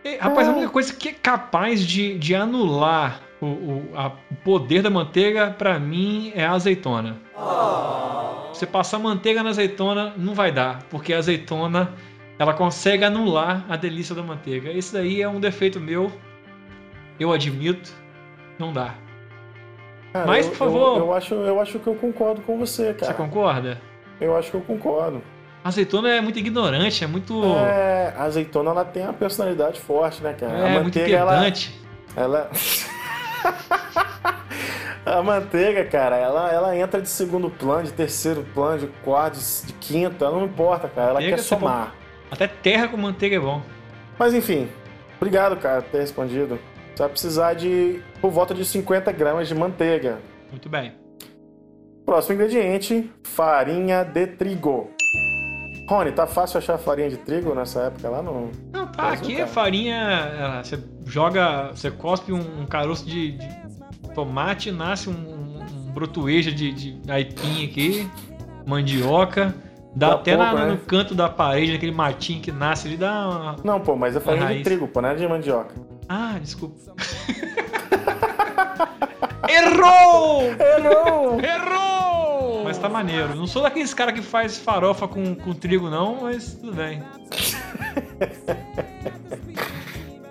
E, 0.04 0.16
rapaz, 0.18 0.48
a 0.48 0.52
única 0.52 0.68
coisa 0.68 0.92
que 0.94 1.08
é 1.10 1.12
capaz 1.12 1.84
de, 1.86 2.18
de 2.18 2.34
anular 2.34 3.20
o, 3.40 3.46
o- 3.46 3.90
a- 3.94 4.12
o 4.30 4.34
poder 4.36 4.82
da 4.82 4.90
manteiga, 4.90 5.50
pra 5.50 5.78
mim, 5.78 6.32
é 6.34 6.44
a 6.44 6.52
azeitona. 6.52 7.16
Você 8.52 8.66
passar 8.66 8.98
manteiga 8.98 9.42
na 9.42 9.50
azeitona, 9.50 10.12
não 10.16 10.34
vai 10.34 10.50
dar, 10.50 10.82
porque 10.90 11.12
a 11.12 11.18
azeitona 11.18 11.94
ela 12.38 12.54
consegue 12.54 13.04
anular 13.04 13.64
a 13.68 13.76
delícia 13.76 14.14
da 14.14 14.22
manteiga. 14.22 14.70
Esse 14.70 14.92
daí 14.92 15.22
é 15.22 15.28
um 15.28 15.40
defeito 15.40 15.80
meu, 15.80 16.10
eu 17.20 17.32
admito, 17.32 17.92
não 18.58 18.72
dá. 18.72 18.94
Cara, 20.12 20.26
Mas, 20.26 20.44
eu- 20.46 20.52
por 20.52 20.58
favor. 20.58 20.98
Eu, 20.98 21.04
eu 21.06 21.12
acho, 21.14 21.34
eu 21.34 21.60
acho 21.60 21.78
que 21.78 21.86
eu 21.86 21.94
concordo 21.94 22.40
com 22.42 22.58
você, 22.58 22.94
cara. 22.94 23.12
Você 23.12 23.14
concorda? 23.16 23.80
Eu 24.20 24.36
acho 24.36 24.50
que 24.50 24.56
eu 24.56 24.60
concordo. 24.62 25.22
A 25.64 25.68
azeitona 25.68 26.08
é 26.10 26.20
muito 26.20 26.38
ignorante, 26.38 27.04
é 27.04 27.06
muito. 27.06 27.42
É, 27.44 28.14
a 28.16 28.22
azeitona 28.24 28.70
ela 28.70 28.84
tem 28.84 29.02
uma 29.02 29.12
personalidade 29.12 29.80
forte, 29.80 30.22
né, 30.22 30.32
cara? 30.32 30.52
É, 30.52 30.64
a 30.64 30.68
muito 30.80 30.84
manteiga 30.98 31.16
ela, 31.16 31.32
pedante. 31.36 31.78
ela 32.16 32.50
A 35.04 35.22
manteiga, 35.22 35.84
cara, 35.84 36.16
ela, 36.16 36.52
ela 36.52 36.76
entra 36.76 37.00
de 37.00 37.08
segundo 37.08 37.48
plano, 37.48 37.84
de 37.84 37.92
terceiro 37.92 38.44
plano, 38.54 38.78
de 38.80 38.86
quarto, 39.02 39.38
de, 39.38 39.72
quinto, 39.74 40.22
ela 40.22 40.36
não 40.38 40.44
importa, 40.44 40.86
cara, 40.88 41.06
ela 41.08 41.14
Manteiga, 41.14 41.36
quer 41.36 41.42
você 41.42 41.48
somar. 41.48 41.94
Até 42.30 42.46
terra 42.46 42.88
com 42.88 42.96
manteiga 42.98 43.36
é 43.36 43.40
bom. 43.40 43.62
Mas 44.18 44.34
enfim, 44.34 44.68
obrigado, 45.16 45.56
cara, 45.56 45.80
por 45.80 45.90
ter 45.90 46.00
respondido. 46.00 46.58
Você 46.98 47.02
vai 47.04 47.10
precisar 47.12 47.54
de 47.54 48.02
por 48.20 48.32
volta 48.32 48.52
de 48.52 48.64
50 48.64 49.12
gramas 49.12 49.46
de 49.46 49.54
manteiga. 49.54 50.18
Muito 50.50 50.68
bem. 50.68 50.94
Próximo 52.04 52.34
ingrediente, 52.34 53.08
farinha 53.22 54.02
de 54.02 54.26
trigo. 54.26 54.90
Rony, 55.88 56.10
tá 56.10 56.26
fácil 56.26 56.58
achar 56.58 56.76
farinha 56.76 57.08
de 57.08 57.16
trigo 57.18 57.54
nessa 57.54 57.82
época 57.82 58.10
lá 58.10 58.20
no. 58.20 58.50
Não, 58.72 58.86
tá, 58.88 59.10
Brasil, 59.10 59.12
aqui 59.12 59.32
cara? 59.34 59.44
é 59.44 59.46
farinha. 59.46 60.60
Você 60.64 60.82
joga. 61.06 61.70
Você 61.70 61.88
cospe 61.88 62.32
um, 62.32 62.62
um 62.62 62.66
caroço 62.66 63.06
de, 63.06 63.38
de 63.38 63.48
tomate, 64.12 64.72
nasce 64.72 65.08
um, 65.08 65.12
um, 65.12 65.92
brotueja 65.92 66.50
de, 66.50 66.72
de 66.72 67.12
aipim 67.12 67.64
aqui, 67.64 68.10
mandioca. 68.66 69.54
Dá 69.94 70.08
Dá 70.08 70.14
até 70.16 70.36
na- 70.36 70.50
pouco, 70.50 70.64
né? 70.64 70.70
no 70.72 70.78
canto 70.78 71.14
da 71.14 71.28
parede, 71.28 71.74
naquele 71.74 71.92
matinho 71.92 72.42
que 72.42 72.50
nasce 72.50 72.88
ali, 72.88 72.96
dá 72.96 73.28
uma. 73.28 73.56
Não, 73.62 73.78
pô, 73.78 73.94
mas 73.94 74.16
é 74.16 74.20
farinha 74.20 74.52
de 74.52 74.64
trigo, 74.64 74.88
pô, 74.88 75.00
não 75.00 75.10
é 75.10 75.14
de 75.14 75.28
mandioca. 75.28 75.76
Ah, 76.08 76.38
desculpa. 76.40 76.74
Errou! 79.48 80.42
Errou! 80.44 81.40
Errou! 81.40 82.64
Mas 82.64 82.78
tá 82.78 82.88
maneiro. 82.88 83.34
Não 83.34 83.46
sou 83.46 83.62
daqueles 83.62 83.92
caras 83.94 84.14
que 84.14 84.22
faz 84.22 84.58
farofa 84.58 85.06
com, 85.06 85.34
com 85.34 85.54
trigo, 85.54 85.88
não, 85.90 86.22
mas 86.22 86.54
tudo 86.54 86.72
bem. 86.72 87.02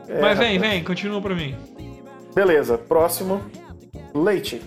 É, 0.08 0.22
mas 0.22 0.38
vem, 0.38 0.58
vem, 0.58 0.84
continua 0.84 1.22
pra 1.22 1.36
mim. 1.36 1.56
Beleza, 2.34 2.78
próximo. 2.78 3.42
Leite. 4.14 4.62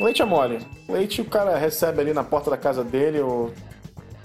Leite 0.00 0.22
é 0.22 0.24
mole. 0.24 0.58
Leite 0.88 1.20
o 1.20 1.24
cara 1.24 1.56
recebe 1.56 2.00
ali 2.00 2.12
na 2.12 2.22
porta 2.22 2.50
da 2.50 2.56
casa 2.56 2.84
dele, 2.84 3.20
o, 3.20 3.52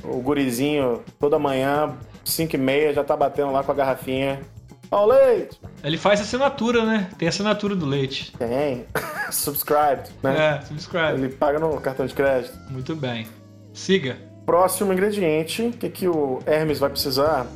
o 0.04 0.18
gurizinho, 0.22 1.04
toda 1.20 1.40
manhã, 1.40 1.96
5 2.25 2.56
e 2.56 2.60
meia, 2.60 2.94
já 2.94 3.04
tá 3.04 3.16
batendo 3.16 3.51
lá 3.51 3.63
com 3.63 3.72
a 3.72 3.75
garrafinha. 3.75 4.42
Ó, 4.91 5.05
o 5.05 5.07
leite! 5.07 5.57
Ele 5.83 5.98
faz 5.98 6.19
assinatura, 6.19 6.83
né? 6.86 7.10
Tem 7.17 7.27
assinatura 7.27 7.75
do 7.75 7.86
leite. 7.86 8.33
Tem. 8.38 8.86
Subscribed, 9.31 10.10
né? 10.21 10.57
É, 10.57 10.62
subscribe. 10.65 11.13
Ele 11.13 11.29
paga 11.29 11.57
no 11.60 11.79
cartão 11.79 12.05
de 12.05 12.13
crédito. 12.13 12.53
Muito 12.69 12.93
bem. 12.95 13.25
Siga. 13.74 14.17
Próximo 14.45 14.91
ingrediente, 14.91 15.62
o 15.62 15.71
que, 15.71 15.89
que 15.89 16.07
o 16.07 16.39
Hermes 16.45 16.79
vai 16.79 16.89
precisar? 16.89 17.48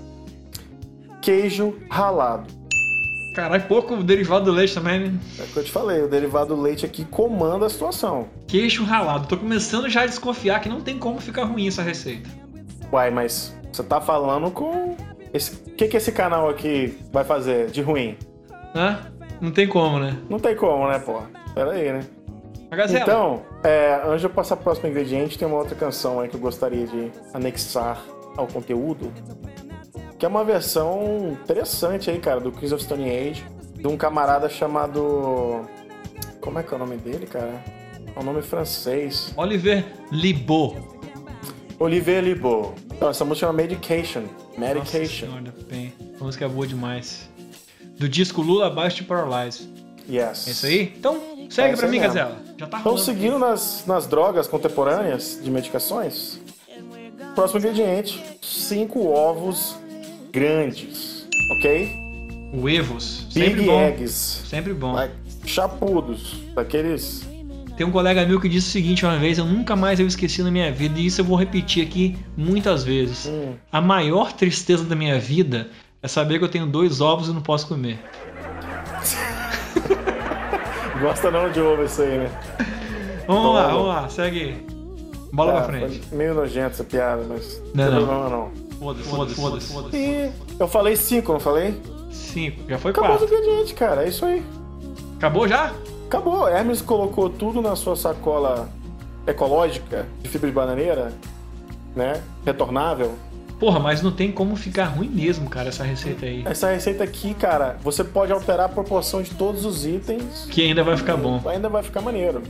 Queijo 1.21 1.75
ralado. 1.89 2.45
Caralho, 3.35 3.63
pouco 3.67 4.01
derivado 4.01 4.45
do 4.45 4.51
leite 4.51 4.73
também, 4.73 4.99
né? 5.09 5.19
É 5.39 5.43
o 5.43 5.47
que 5.47 5.57
eu 5.57 5.63
te 5.65 5.71
falei, 5.71 6.01
o 6.01 6.07
derivado 6.07 6.55
do 6.55 6.61
leite 6.61 6.85
aqui 6.85 7.03
comanda 7.03 7.65
a 7.65 7.69
situação. 7.69 8.29
Queijo 8.47 8.85
ralado. 8.85 9.27
Tô 9.27 9.35
começando 9.35 9.89
já 9.89 10.03
a 10.03 10.05
desconfiar 10.05 10.61
que 10.61 10.69
não 10.69 10.79
tem 10.79 10.97
como 10.97 11.19
ficar 11.19 11.43
ruim 11.43 11.67
essa 11.67 11.81
receita. 11.81 12.29
Uai, 12.93 13.11
mas 13.11 13.53
você 13.73 13.83
tá 13.83 13.99
falando 13.99 14.49
com. 14.51 14.95
esse- 15.33 15.64
que, 15.75 15.87
que 15.87 15.97
esse 15.97 16.11
canal 16.11 16.49
aqui 16.49 16.97
vai 17.11 17.23
fazer 17.23 17.67
de 17.67 17.81
ruim? 17.81 18.17
Hã? 18.75 19.11
Não 19.41 19.51
tem 19.51 19.67
como, 19.67 19.99
né? 19.99 20.17
Não 20.29 20.39
tem 20.39 20.55
como, 20.55 20.87
né, 20.87 20.99
pô? 20.99 21.21
Pera 21.53 21.71
aí, 21.71 21.91
né? 21.91 22.01
Então, 22.89 23.43
é, 23.63 24.01
antes 24.05 24.21
de 24.21 24.25
eu 24.25 24.29
passar 24.29 24.55
pro 24.55 24.65
próximo 24.65 24.89
ingrediente, 24.89 25.37
tem 25.37 25.47
uma 25.47 25.57
outra 25.57 25.75
canção 25.75 26.19
aí 26.19 26.27
que 26.27 26.35
eu 26.35 26.39
gostaria 26.39 26.85
de 26.85 27.11
anexar 27.33 28.03
ao 28.35 28.47
conteúdo. 28.47 29.13
Que 30.17 30.25
é 30.25 30.29
uma 30.29 30.43
versão 30.43 31.37
interessante 31.43 32.09
aí, 32.09 32.19
cara, 32.19 32.39
do 32.39 32.51
Queens 32.51 32.71
of 32.71 32.83
Stone 32.83 33.09
Age. 33.09 33.45
De 33.75 33.87
um 33.87 33.95
camarada 33.95 34.49
chamado. 34.49 35.61
Como 36.41 36.57
é 36.57 36.63
que 36.63 36.73
é 36.73 36.75
o 36.75 36.79
nome 36.79 36.97
dele, 36.97 37.27
cara? 37.27 37.63
É 38.15 38.19
um 38.19 38.23
nome 38.23 38.41
francês. 38.41 39.33
Oliver 39.37 39.85
Libot. 40.11 40.77
Olivier 41.79 42.23
Libot. 42.23 42.73
Então, 42.95 43.09
essa 43.09 43.25
música 43.25 43.47
chama 43.47 43.57
Medication. 43.57 44.21
Nossa 44.21 44.59
Medication. 44.59 45.27
senhora, 45.27 45.53
bem. 45.69 45.93
A 46.19 46.23
música 46.23 46.45
é 46.45 46.47
boa 46.47 46.65
demais. 46.65 47.29
Do 47.97 48.07
disco 48.09 48.41
Lula 48.41 48.67
Abaixo 48.67 48.97
de 48.97 49.03
Paralyze. 49.03 49.67
Yes. 50.09 50.47
É 50.47 50.51
isso 50.51 50.65
aí? 50.65 50.93
Então, 50.97 51.47
segue 51.49 51.73
É 51.73 51.77
pra 51.77 51.87
mim. 51.87 51.99
Gazela. 51.99 52.37
Já 52.57 52.67
tá 52.67 52.79
Então, 52.79 52.91
rolando. 52.93 53.01
seguindo 53.05 53.39
nas, 53.39 53.83
nas 53.85 54.07
drogas 54.07 54.47
contemporâneas 54.47 55.39
de 55.41 55.49
medicações, 55.49 56.39
próximo 57.33 57.59
ingrediente: 57.59 58.21
cinco 58.41 59.07
ovos 59.07 59.75
grandes, 60.31 61.27
ok? 61.57 61.89
Huevos. 62.53 63.25
Sempre 63.29 63.53
Big 63.55 63.65
bom. 63.65 63.81
eggs, 63.81 64.13
Sempre 64.47 64.73
bom. 64.73 64.93
like, 64.93 65.13
chapudos, 65.45 66.35
daqueles. 66.53 67.25
Tem 67.77 67.85
um 67.85 67.91
colega 67.91 68.25
meu 68.25 68.39
que 68.39 68.47
disse 68.47 68.69
o 68.69 68.71
seguinte 68.71 69.05
uma 69.05 69.17
vez, 69.17 69.37
eu 69.37 69.45
nunca 69.45 69.75
mais 69.75 69.99
eu 69.99 70.07
esqueci 70.07 70.41
na 70.41 70.49
minha 70.49 70.71
vida, 70.71 70.97
e 70.99 71.05
isso 71.07 71.19
eu 71.21 71.25
vou 71.25 71.37
repetir 71.37 71.85
aqui 71.85 72.17
muitas 72.37 72.83
vezes. 72.83 73.25
Hum. 73.27 73.53
A 73.71 73.81
maior 73.81 74.31
tristeza 74.31 74.83
da 74.85 74.95
minha 74.95 75.19
vida 75.19 75.67
é 76.01 76.07
saber 76.07 76.39
que 76.39 76.45
eu 76.45 76.49
tenho 76.49 76.65
dois 76.65 77.01
ovos 77.01 77.27
e 77.27 77.33
não 77.33 77.41
posso 77.41 77.67
comer. 77.67 77.99
Gosta 81.01 81.29
não 81.29 81.51
de 81.51 81.59
ovo 81.59 81.83
isso 81.83 82.01
aí, 82.01 82.17
né? 82.19 82.31
Vamos 83.27 83.55
lá, 83.55 83.67
vamos 83.67 83.87
lá, 83.87 84.09
segue 84.09 84.39
aí. 84.39 84.65
Bola 85.33 85.53
Ah, 85.57 85.61
pra 85.61 85.65
frente. 85.65 85.99
foi 86.07 86.17
Meio 86.17 86.33
nojento 86.33 86.67
essa 86.75 86.83
piada, 86.83 87.23
mas. 87.27 87.61
Não, 87.73 87.91
não. 87.91 87.97
problema 88.05 88.29
não. 88.29 88.51
Foda-se, 88.79 89.09
foda-se, 89.09 89.35
foda-se. 89.35 89.73
foda-se. 89.73 89.97
E 89.97 90.31
eu 90.59 90.67
falei 90.67 90.95
cinco, 90.95 91.33
não 91.33 91.39
falei? 91.39 91.75
Cinco, 92.11 92.61
já 92.69 92.77
foi 92.77 92.91
Acabou 92.91 93.17
quatro. 93.17 93.25
ingredientes, 93.25 93.71
cara. 93.73 94.05
É 94.05 94.09
isso 94.09 94.23
aí. 94.25 94.43
Acabou 95.17 95.47
já? 95.47 95.73
Acabou. 96.07 96.47
Hermes 96.47 96.81
colocou 96.81 97.29
tudo 97.29 97.61
na 97.61 97.75
sua 97.75 97.95
sacola 97.95 98.69
ecológica 99.27 100.05
de 100.21 100.29
fibra 100.29 100.49
de 100.49 100.55
bananeira, 100.55 101.13
né? 101.95 102.21
Retornável. 102.45 103.13
Porra, 103.59 103.79
mas 103.79 104.01
não 104.01 104.11
tem 104.11 104.31
como 104.31 104.55
ficar 104.55 104.85
ruim 104.85 105.07
mesmo, 105.07 105.49
cara, 105.49 105.69
essa 105.69 105.83
receita 105.83 106.25
aí. 106.25 106.43
Essa 106.45 106.71
receita 106.71 107.03
aqui, 107.03 107.33
cara, 107.33 107.77
você 107.81 108.03
pode 108.03 108.31
alterar 108.31 108.65
a 108.65 108.69
proporção 108.69 109.21
de 109.21 109.31
todos 109.31 109.65
os 109.65 109.85
itens. 109.85 110.45
Que 110.51 110.61
ainda 110.61 110.83
vai 110.83 110.97
ficar 110.97 111.15
bom. 111.15 111.41
Ainda 111.45 111.69
vai 111.69 111.81
ficar 111.81 112.01
maneiro. 112.01 112.43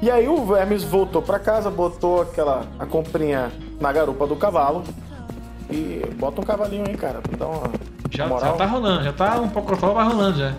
E 0.00 0.10
aí 0.10 0.28
o 0.28 0.56
Hermes 0.56 0.84
voltou 0.84 1.20
pra 1.20 1.38
casa, 1.38 1.70
botou 1.70 2.22
aquela 2.22 2.64
a 2.78 2.86
comprinha 2.86 3.50
na 3.80 3.92
garupa 3.92 4.26
do 4.26 4.36
cavalo. 4.36 4.84
E 5.68 6.02
bota 6.16 6.40
um 6.40 6.44
cavalinho 6.44 6.84
aí, 6.86 6.96
cara, 6.96 7.20
pra 7.20 7.36
dar 7.36 7.46
uma 7.46 7.70
Já, 8.10 8.28
já 8.28 8.52
tá 8.52 8.66
rolando, 8.66 9.02
já 9.02 9.12
tá 9.12 9.40
um 9.40 9.48
vai 9.48 10.04
rolando 10.06 10.38
já. 10.38 10.54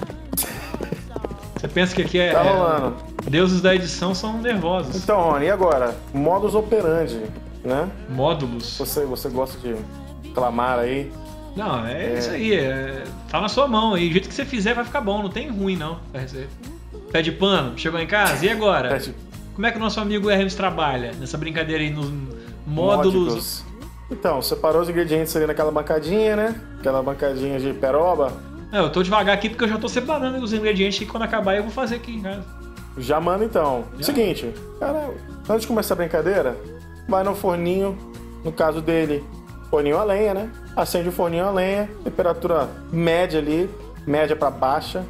Você 1.65 1.67
pensa 1.73 1.95
que 1.95 2.01
aqui 2.03 2.19
é. 2.19 2.31
Tá 2.31 2.43
é- 2.45 2.49
rolando. 2.49 2.95
Deuses 3.27 3.59
da 3.59 3.73
edição 3.73 4.13
são 4.13 4.39
nervosos. 4.39 4.95
Então, 4.95 5.19
Rony, 5.19 5.45
e 5.45 5.49
agora? 5.49 5.95
Modus 6.13 6.53
operandi, 6.53 7.19
né? 7.63 7.89
Módulos. 8.09 8.77
Você, 8.77 9.03
você 9.03 9.29
gosta 9.29 9.57
de 9.57 9.75
clamar 10.33 10.77
aí? 10.79 11.11
Não, 11.55 11.85
é, 11.87 12.13
É. 12.13 12.19
isso 12.19 12.29
aí. 12.29 12.53
é- 12.53 13.03
tá 13.31 13.41
na 13.41 13.49
sua 13.49 13.67
mão 13.67 13.95
aí. 13.95 14.09
O 14.09 14.11
jeito 14.11 14.27
que 14.29 14.35
você 14.35 14.45
fizer 14.45 14.75
vai 14.75 14.85
ficar 14.85 15.01
bom. 15.01 15.23
Não 15.23 15.29
tem 15.29 15.49
ruim, 15.49 15.75
não. 15.75 15.97
Pé 17.11 17.21
de 17.23 17.31
pano, 17.31 17.75
chegou 17.77 17.99
em 17.99 18.05
casa, 18.07 18.45
e 18.45 18.49
agora? 18.49 18.99
De- 18.99 19.15
Como 19.55 19.65
é 19.65 19.71
que 19.71 19.77
o 19.77 19.79
nosso 19.81 19.99
amigo 20.01 20.29
Hermes 20.29 20.53
trabalha 20.53 21.13
nessa 21.19 21.37
brincadeira 21.37 21.81
aí 21.81 21.89
nos 21.89 22.11
módulos? 22.67 23.15
Módicos. 23.33 23.65
Então, 24.11 24.39
separou 24.41 24.81
os 24.81 24.89
ingredientes 24.89 25.35
ali 25.35 25.47
naquela 25.47 25.71
bancadinha, 25.71 26.35
né? 26.35 26.61
Aquela 26.77 27.01
bancadinha 27.01 27.57
de 27.59 27.73
peroba. 27.73 28.33
Não, 28.75 28.83
eu 28.83 28.89
tô 28.89 29.01
devagar 29.01 29.33
aqui 29.33 29.47
porque 29.47 29.63
eu 29.63 29.69
já 29.69 29.77
tô 29.77 29.87
separando 29.87 30.37
os 30.37 30.51
ingredientes 30.51 30.99
que 30.99 31.05
quando 31.05 31.23
acabar 31.23 31.55
eu 31.55 31.63
vou 31.63 31.71
fazer 31.71 31.95
aqui 31.95 32.13
em 32.13 32.21
casa. 32.21 32.43
Já 32.97 33.21
manda 33.21 33.45
então. 33.45 33.85
Seguinte, 34.01 34.53
cara, 34.81 35.11
antes 35.47 35.61
de 35.61 35.67
começar 35.67 35.93
a 35.93 35.97
brincadeira, 35.97 36.57
vai 37.07 37.23
no 37.23 37.33
forninho, 37.33 37.97
no 38.43 38.51
caso 38.51 38.81
dele, 38.81 39.23
forninho 39.69 39.97
a 39.97 40.03
lenha, 40.03 40.33
né? 40.33 40.51
Acende 40.75 41.07
o 41.07 41.11
forninho 41.13 41.45
a 41.45 41.51
lenha, 41.51 41.89
temperatura 42.03 42.69
média 42.91 43.39
ali, 43.39 43.69
média 44.05 44.35
pra 44.35 44.51
baixa. 44.51 45.05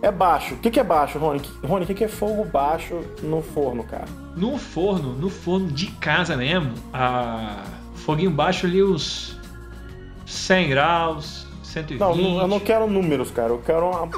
É 0.00 0.10
baixo. 0.10 0.54
O 0.54 0.56
que, 0.56 0.70
que 0.70 0.80
é 0.80 0.84
baixo, 0.84 1.18
Rony? 1.18 1.42
Rony, 1.62 1.84
o 1.84 1.86
que, 1.86 1.92
que 1.92 2.04
é 2.04 2.08
fogo 2.08 2.42
baixo 2.42 3.02
no 3.22 3.42
forno, 3.42 3.84
cara? 3.84 4.06
No 4.34 4.56
forno, 4.56 5.12
no 5.12 5.28
forno 5.28 5.66
de 5.66 5.88
casa 5.88 6.38
mesmo, 6.38 6.72
a 6.90 7.64
foguinho 7.96 8.30
baixo 8.30 8.64
ali 8.64 8.82
os 8.82 9.38
100 10.24 10.70
graus, 10.70 11.43
120. 11.74 12.00
Não, 12.00 12.40
eu 12.40 12.48
não 12.48 12.60
quero 12.60 12.86
números, 12.86 13.30
cara. 13.30 13.50
Eu 13.50 13.58
quero 13.58 13.88
uma... 13.88 14.08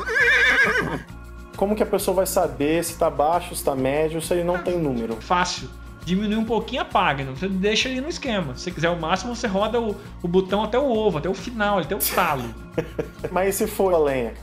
Como 1.56 1.74
que 1.74 1.82
a 1.82 1.86
pessoa 1.86 2.14
vai 2.14 2.26
saber 2.26 2.84
se 2.84 2.98
tá 2.98 3.08
baixo, 3.08 3.56
se 3.56 3.64
tá 3.64 3.74
médio, 3.74 4.20
se 4.20 4.34
ele 4.34 4.44
não 4.44 4.62
tem 4.62 4.78
número? 4.78 5.16
Fácil. 5.16 5.68
Diminui 6.04 6.36
um 6.36 6.44
pouquinho, 6.44 6.82
apaga. 6.82 7.24
Não? 7.24 7.34
Você 7.34 7.48
deixa 7.48 7.88
ali 7.88 8.00
no 8.00 8.08
esquema. 8.08 8.54
Se 8.54 8.64
você 8.64 8.70
quiser 8.70 8.90
o 8.90 9.00
máximo, 9.00 9.34
você 9.34 9.46
roda 9.46 9.80
o, 9.80 9.96
o 10.22 10.28
botão 10.28 10.62
até 10.62 10.78
o 10.78 10.88
ovo, 10.88 11.18
até 11.18 11.28
o 11.28 11.34
final, 11.34 11.78
até 11.78 11.96
o 11.96 11.98
talo. 11.98 12.54
Mas 13.32 13.54
e 13.54 13.58
se 13.58 13.66
for 13.66 13.92
a 13.92 13.98
lenha? 13.98 14.34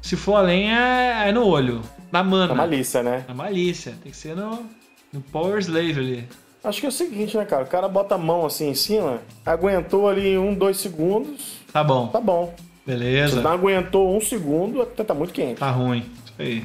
Se 0.00 0.16
for 0.16 0.36
a 0.36 0.40
lenha, 0.40 0.76
é 1.24 1.32
no 1.32 1.46
olho. 1.46 1.82
Na 2.10 2.24
mana. 2.24 2.48
Na 2.48 2.54
malícia, 2.54 3.02
né? 3.02 3.24
Na 3.28 3.34
malícia. 3.34 3.94
Tem 4.02 4.10
que 4.10 4.16
ser 4.16 4.34
no, 4.34 4.66
no 5.12 5.20
Power 5.20 5.58
Slave 5.58 5.98
ali. 5.98 6.28
Acho 6.64 6.80
que 6.80 6.86
é 6.86 6.88
o 6.88 6.92
seguinte, 6.92 7.36
né, 7.36 7.44
cara? 7.44 7.62
O 7.62 7.66
cara 7.66 7.86
bota 7.88 8.14
a 8.14 8.18
mão 8.18 8.46
assim 8.46 8.70
em 8.70 8.74
cima, 8.74 9.20
aguentou 9.44 10.08
ali 10.08 10.38
um, 10.38 10.54
dois 10.54 10.78
segundos, 10.78 11.58
Tá 11.74 11.82
bom. 11.82 12.06
tá 12.06 12.20
bom. 12.20 12.54
Beleza. 12.86 13.42
não 13.42 13.50
aguentou 13.50 14.16
um 14.16 14.20
segundo, 14.20 14.80
até 14.80 15.02
tá 15.02 15.12
muito 15.12 15.32
quente. 15.32 15.58
Tá 15.58 15.72
ruim. 15.72 16.08
Isso 16.24 16.34
aí. 16.38 16.64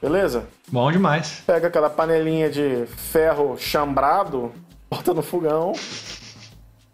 Beleza? 0.00 0.46
Bom 0.70 0.92
demais. 0.92 1.42
Pega 1.44 1.66
aquela 1.66 1.90
panelinha 1.90 2.48
de 2.48 2.86
ferro 2.86 3.58
chambrado, 3.58 4.52
bota 4.88 5.12
no 5.12 5.20
fogão 5.20 5.72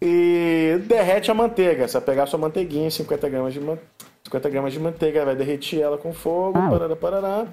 e 0.01 0.81
derrete 0.87 1.29
a 1.29 1.35
manteiga. 1.35 1.87
Você 1.87 1.93
vai 1.99 2.01
pegar 2.01 2.23
a 2.23 2.25
sua 2.25 2.39
manteiguinha, 2.39 2.89
50 2.89 3.29
gramas 3.29 3.53
de, 3.53 3.59
man... 3.59 3.77
50 4.23 4.49
gramas 4.49 4.73
de 4.73 4.79
manteiga, 4.79 5.23
vai 5.23 5.35
derreter 5.35 5.79
ela 5.79 5.99
com 5.99 6.11
fogo, 6.11 6.53
parará, 6.53 6.95
parará, 6.95 7.45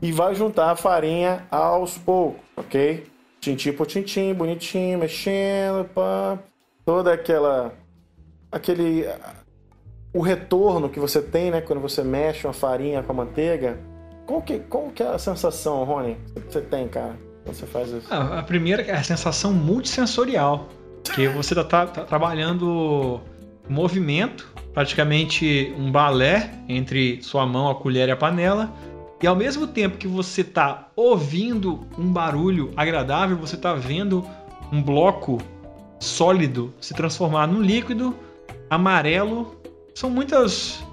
e 0.00 0.12
vai 0.12 0.34
juntar 0.34 0.70
a 0.70 0.76
farinha 0.76 1.44
aos 1.50 1.98
poucos, 1.98 2.40
ok? 2.56 3.04
Tintim 3.38 3.72
por 3.72 3.86
tintim, 3.86 4.32
bonitinho, 4.32 4.98
mexendo, 4.98 5.84
pá. 5.94 6.38
toda 6.86 7.12
aquela. 7.12 7.74
Aquele. 8.50 9.06
o 10.12 10.20
retorno 10.20 10.88
que 10.88 10.98
você 10.98 11.20
tem, 11.20 11.50
né, 11.50 11.60
quando 11.60 11.80
você 11.80 12.02
mexe 12.02 12.46
uma 12.46 12.52
farinha 12.52 13.02
com 13.02 13.12
a 13.12 13.14
manteiga. 13.14 13.78
Qual 14.26 14.42
que, 14.42 14.58
qual 14.58 14.88
que 14.90 15.02
é 15.02 15.06
a 15.08 15.18
sensação, 15.18 15.84
Rony, 15.84 16.16
que 16.34 16.52
você 16.52 16.60
tem, 16.60 16.88
cara, 16.88 17.16
quando 17.44 17.54
você 17.54 17.66
faz 17.66 17.90
isso? 17.90 18.06
Ah, 18.10 18.40
a 18.40 18.42
primeira 18.42 18.82
é 18.82 18.92
a 18.92 19.02
sensação 19.02 19.52
multissensorial, 19.52 20.68
que 21.14 21.28
você 21.28 21.54
tá, 21.54 21.62
tá- 21.62 21.86
tá 21.86 22.04
trabalhando 22.04 23.20
movimento, 23.68 24.52
praticamente 24.74 25.72
um 25.78 25.92
balé 25.92 26.50
entre 26.68 27.22
sua 27.22 27.46
mão, 27.46 27.70
a 27.70 27.74
colher 27.76 28.08
e 28.08 28.12
a 28.12 28.16
panela, 28.16 28.72
e 29.22 29.26
ao 29.26 29.36
mesmo 29.36 29.66
tempo 29.68 29.96
que 29.96 30.08
você 30.08 30.42
tá 30.42 30.88
ouvindo 30.96 31.86
um 31.96 32.12
barulho 32.12 32.72
agradável, 32.76 33.36
você 33.36 33.56
tá 33.56 33.74
vendo 33.74 34.26
um 34.72 34.82
bloco 34.82 35.38
sólido 36.00 36.74
se 36.80 36.92
transformar 36.94 37.46
num 37.46 37.60
líquido 37.62 38.14
amarelo. 38.68 39.56
São 39.94 40.10
muitas 40.10 40.84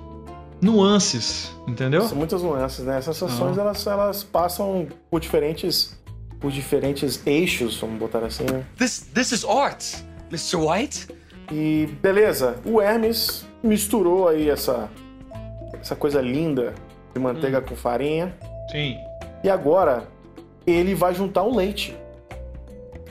nuances, 0.62 1.52
entendeu? 1.68 2.04
São 2.04 2.18
muitas 2.18 2.42
nuances, 2.42 2.86
né? 2.86 2.98
As 2.98 3.06
sensações, 3.06 3.58
elas, 3.58 3.86
elas 3.86 4.24
passam 4.24 4.88
por 5.10 5.20
diferentes, 5.20 5.98
por 6.40 6.52
diferentes 6.52 7.22
eixos, 7.26 7.80
vamos 7.80 8.00
botar 8.00 8.20
assim, 8.20 8.46
né? 8.46 8.66
This 8.78 9.08
this 9.14 9.32
is 9.32 9.44
art, 9.44 9.84
Mr. 10.32 10.56
White. 10.58 11.08
E 11.52 11.88
beleza, 12.02 12.58
o 12.66 12.82
Hermes 12.82 13.46
misturou 13.62 14.28
aí 14.28 14.50
essa, 14.50 14.90
essa 15.80 15.96
coisa 15.96 16.22
linda 16.22 16.74
de 17.14 17.20
manteiga 17.20 17.62
com 17.62 17.76
farinha. 17.76 18.34
Sim. 18.72 18.98
E 19.44 19.50
agora 19.50 20.08
ele 20.66 20.96
vai 20.96 21.14
juntar 21.14 21.44
o 21.44 21.56
leite. 21.56 21.96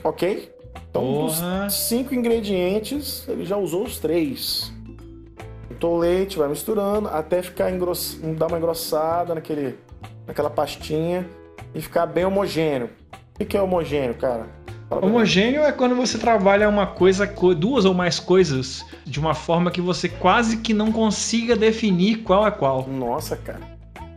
Ok? 0.03 0.52
Então, 0.93 1.01
Porra. 1.01 1.65
dos 1.65 1.73
cinco 1.73 2.13
ingredientes, 2.13 3.27
ele 3.27 3.43
já 3.43 3.57
usou 3.57 3.83
os 3.83 3.97
três. 3.97 4.71
Juntou 5.67 5.95
o 5.95 5.97
leite, 5.97 6.37
vai 6.37 6.47
misturando 6.47 7.07
até 7.07 7.41
ficar 7.41 7.71
engross... 7.71 8.19
dar 8.37 8.45
uma 8.45 8.59
engrossada 8.59 9.33
naquele... 9.33 9.75
naquela 10.27 10.51
pastinha 10.51 11.27
e 11.73 11.81
ficar 11.81 12.05
bem 12.05 12.25
homogêneo. 12.25 12.91
O 13.39 13.43
que 13.43 13.57
é 13.57 13.61
homogêneo, 13.61 14.13
cara? 14.13 14.45
Fala. 14.87 15.03
Homogêneo 15.03 15.63
é 15.63 15.71
quando 15.71 15.95
você 15.95 16.19
trabalha 16.19 16.69
uma 16.69 16.85
coisa, 16.85 17.25
co- 17.25 17.55
duas 17.55 17.85
ou 17.85 17.95
mais 17.95 18.19
coisas, 18.19 18.85
de 19.03 19.19
uma 19.19 19.33
forma 19.33 19.71
que 19.71 19.81
você 19.81 20.07
quase 20.07 20.57
que 20.57 20.75
não 20.75 20.91
consiga 20.91 21.55
definir 21.55 22.17
qual 22.17 22.45
é 22.45 22.51
qual. 22.51 22.87
Nossa, 22.87 23.35
cara. 23.35 23.61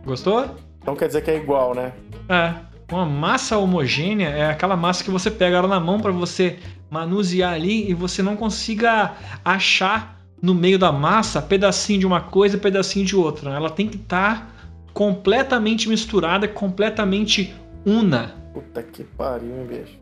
Gostou? 0.05 0.45
Então 0.79 0.95
quer 0.95 1.07
dizer 1.07 1.23
que 1.23 1.31
é 1.31 1.37
igual, 1.37 1.73
né? 1.73 1.91
É. 2.29 2.53
Uma 2.89 3.05
massa 3.05 3.57
homogênea 3.57 4.29
é 4.29 4.49
aquela 4.49 4.77
massa 4.77 5.03
que 5.03 5.11
você 5.11 5.29
pega 5.29 5.57
ela 5.57 5.67
na 5.67 5.79
mão 5.79 5.99
para 5.99 6.11
você 6.11 6.57
manusear 6.89 7.53
ali 7.53 7.89
e 7.89 7.93
você 7.93 8.23
não 8.23 8.37
consiga 8.37 9.13
achar 9.43 10.17
no 10.41 10.55
meio 10.55 10.79
da 10.79 10.89
massa 10.89 11.41
pedacinho 11.41 11.99
de 11.99 12.07
uma 12.07 12.21
coisa, 12.21 12.57
pedacinho 12.57 13.05
de 13.05 13.13
outra. 13.13 13.51
Ela 13.51 13.69
tem 13.69 13.89
que 13.89 13.97
estar 13.97 14.55
completamente 14.93 15.89
misturada, 15.89 16.47
completamente 16.47 17.53
una. 17.85 18.33
Puta 18.53 18.81
que 18.81 19.03
pariu, 19.03 19.49
hein, 19.49 19.65
bicho. 19.67 19.99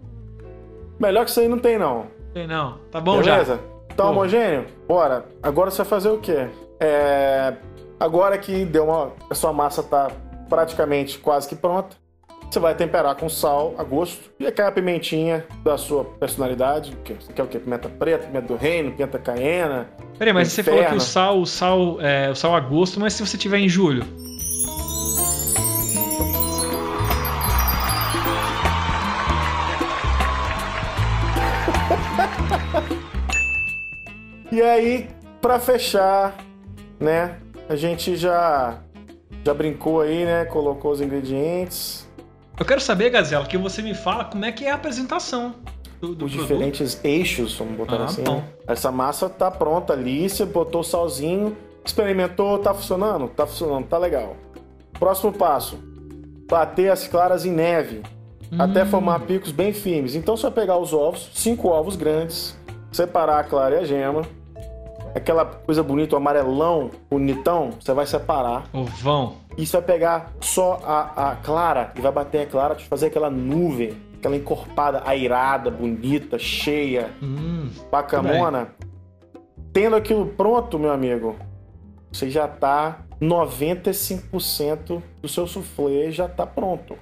Melhor 1.00 1.26
que 1.26 1.32
isso 1.32 1.40
aí 1.40 1.48
não 1.48 1.58
tem, 1.58 1.80
não. 1.80 2.06
Sei 2.34 2.46
não. 2.46 2.78
Tá 2.92 3.02
bom 3.02 3.24
já? 3.24 3.34
Beleza? 3.34 3.60
Tá 3.96 4.04
Pô. 4.04 4.12
homogêneo? 4.12 4.66
Bora. 4.88 5.26
Agora 5.42 5.72
você 5.72 5.78
vai 5.78 5.86
fazer 5.88 6.10
o 6.10 6.20
quê? 6.20 6.48
É... 6.80 7.56
Agora 8.00 8.38
que 8.38 8.64
deu 8.64 8.86
uma... 8.86 9.12
a 9.28 9.34
sua 9.34 9.52
massa 9.52 9.82
tá 9.82 10.12
praticamente 10.48 11.18
quase 11.18 11.50
que 11.50 11.56
pronta, 11.56 11.96
você 12.50 12.60
vai 12.60 12.74
temperar 12.76 13.16
com 13.16 13.28
sal 13.28 13.76
a 13.78 13.84
gosto 13.84 14.32
e 14.40 14.48
aquela 14.48 14.72
pimentinha 14.72 15.46
da 15.64 15.78
sua 15.78 16.06
personalidade. 16.06 16.96
que 17.04 17.14
Você 17.14 17.34
quer 17.34 17.44
o 17.44 17.48
quê? 17.48 17.60
Pimenta 17.60 17.90
preta, 17.90 18.28
pimenta 18.28 18.48
do 18.48 18.56
reino, 18.56 18.92
pimenta 18.92 19.20
caiena. 19.20 19.90
Peraí, 20.18 20.34
mas 20.34 20.50
você 20.50 20.64
falou 20.64 20.86
que 20.86 20.96
o 20.96 21.00
sal, 21.02 21.40
o 21.40 21.46
sal, 21.46 22.02
é, 22.02 22.30
o 22.30 22.36
sal 22.36 22.56
a 22.56 22.60
gosto, 22.60 23.00
mas 23.00 23.14
se 23.14 23.26
você 23.26 23.38
tiver 23.38 23.58
em 23.58 23.68
julho? 23.68 24.06
E 34.52 34.62
aí, 34.62 35.10
pra 35.42 35.60
fechar, 35.60 36.34
né? 36.98 37.40
A 37.68 37.76
gente 37.76 38.16
já 38.16 38.80
já 39.44 39.54
brincou 39.54 40.00
aí, 40.00 40.24
né? 40.24 40.46
Colocou 40.46 40.92
os 40.92 41.02
ingredientes, 41.02 42.05
Eu 42.58 42.66
quero 42.66 42.80
saber, 42.82 43.10
Gazela, 43.10 43.46
que 43.46 43.58
você 43.58 43.82
me 43.82 43.94
fala 43.94 44.26
como 44.26 44.46
é 44.46 44.52
que 44.52 44.66
é 44.66 44.72
a 44.72 44.76
apresentação 44.76 45.56
do, 46.00 46.16
do 46.16 46.26
os 46.26 46.32
produto. 46.34 46.48
diferentes 46.48 47.00
eixos, 47.04 47.56
vamos 47.58 47.76
botar 47.78 47.98
Ah, 47.98 48.06
assim. 48.06 48.24
bom. 48.24 48.44
Essa 48.68 48.92
massa 48.92 49.30
tá 49.30 49.52
pronta 49.52 49.94
ali, 49.94 50.30
você 50.30 50.46
botou 50.46 50.84
salzinho, 50.84 51.56
experimentou, 51.84 52.58
tá 52.60 52.74
funcionando? 52.74 53.28
Tá 53.28 53.46
funcionando, 53.46 53.86
tá 53.88 53.98
legal. 53.98 54.38
Próximo 54.98 55.34
passo: 55.34 55.78
bater 56.50 56.90
as 56.92 57.08
claras 57.08 57.46
em 57.46 57.52
neve 57.52 58.02
até 58.58 58.84
Hum. 58.84 58.86
formar 58.88 59.20
picos 59.22 59.52
bem 59.52 59.74
firmes. 59.74 60.16
Então 60.16 60.38
você 60.38 60.44
vai 60.44 60.52
pegar 60.52 60.78
os 60.78 60.94
ovos, 60.94 61.30
cinco 61.34 61.68
ovos 61.68 61.96
grandes, 61.98 62.58
separar 62.92 63.40
a 63.40 63.44
clara 63.44 63.76
e 63.76 63.80
a 63.80 63.84
gema. 63.84 64.22
Aquela 65.14 65.46
coisa 65.46 65.82
bonita, 65.82 66.14
o 66.16 66.18
amarelão, 66.18 66.92
bonitão, 67.10 67.70
você 67.80 67.94
vai 67.94 68.06
separar. 68.06 68.64
Ovão. 68.74 69.38
E 69.58 69.66
você 69.66 69.78
vai 69.78 69.86
pegar 69.86 70.34
só 70.42 70.82
a, 70.84 71.32
a 71.32 71.36
clara 71.38 71.92
e 71.96 72.02
vai 72.02 72.12
bater 72.12 72.42
a 72.42 72.46
clara, 72.46 72.76
te 72.76 72.86
fazer 72.86 73.08
aquela 73.08 73.30
nuvem, 73.30 73.94
aquela 74.18 74.36
encorpada, 74.36 75.02
airada, 75.06 75.72
bonita, 75.72 76.38
cheia, 76.38 77.12
Hum, 77.22 77.70
bacamona. 77.92 78.70
Tendo 79.72 79.96
aquilo 79.96 80.26
pronto, 80.28 80.80
meu 80.80 80.92
amigo, 80.92 81.36
você 82.12 82.30
já 82.30 82.48
tá 82.48 83.06
95% 83.22 85.02
do 85.22 85.28
seu 85.28 85.48
soufflé 85.48 86.12
já 86.12 86.28
tá 86.28 86.46
pronto. 86.46 86.98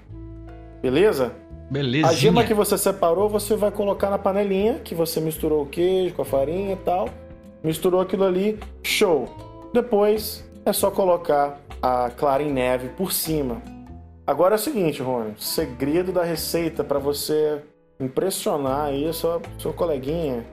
Beleza? 0.82 1.34
Belezinha. 1.70 2.08
A 2.08 2.14
gema 2.14 2.44
que 2.44 2.54
você 2.54 2.78
separou, 2.78 3.30
você 3.30 3.56
vai 3.56 3.72
colocar 3.72 4.10
na 4.10 4.18
panelinha, 4.18 4.80
que 4.84 4.94
você 4.94 5.20
misturou 5.20 5.64
o 5.64 5.66
queijo 5.66 6.14
com 6.14 6.22
a 6.22 6.26
farinha 6.26 6.74
e 6.74 6.78
tal. 6.78 7.10
Misturou 7.64 8.02
aquilo 8.02 8.26
ali, 8.26 8.60
show. 8.84 9.30
Depois 9.74 10.48
é 10.66 10.74
só 10.74 10.90
colocar 10.92 11.58
a 11.82 12.10
clara 12.10 12.44
em 12.44 12.52
neve 12.52 12.90
por 12.90 13.12
cima. 13.12 13.62
Agora 14.26 14.56
é 14.56 14.58
o 14.58 14.60
seguinte, 14.60 15.02
Rony, 15.02 15.32
o 15.32 15.42
segredo 15.42 16.12
da 16.14 16.24
receita 16.24 16.84
para 16.84 16.98
você 16.98 17.62
impressionar 18.00 18.86
aí 18.86 19.08
a 19.08 19.14
sua, 19.14 19.42
seu 19.60 19.74
coleguinha 19.74 20.46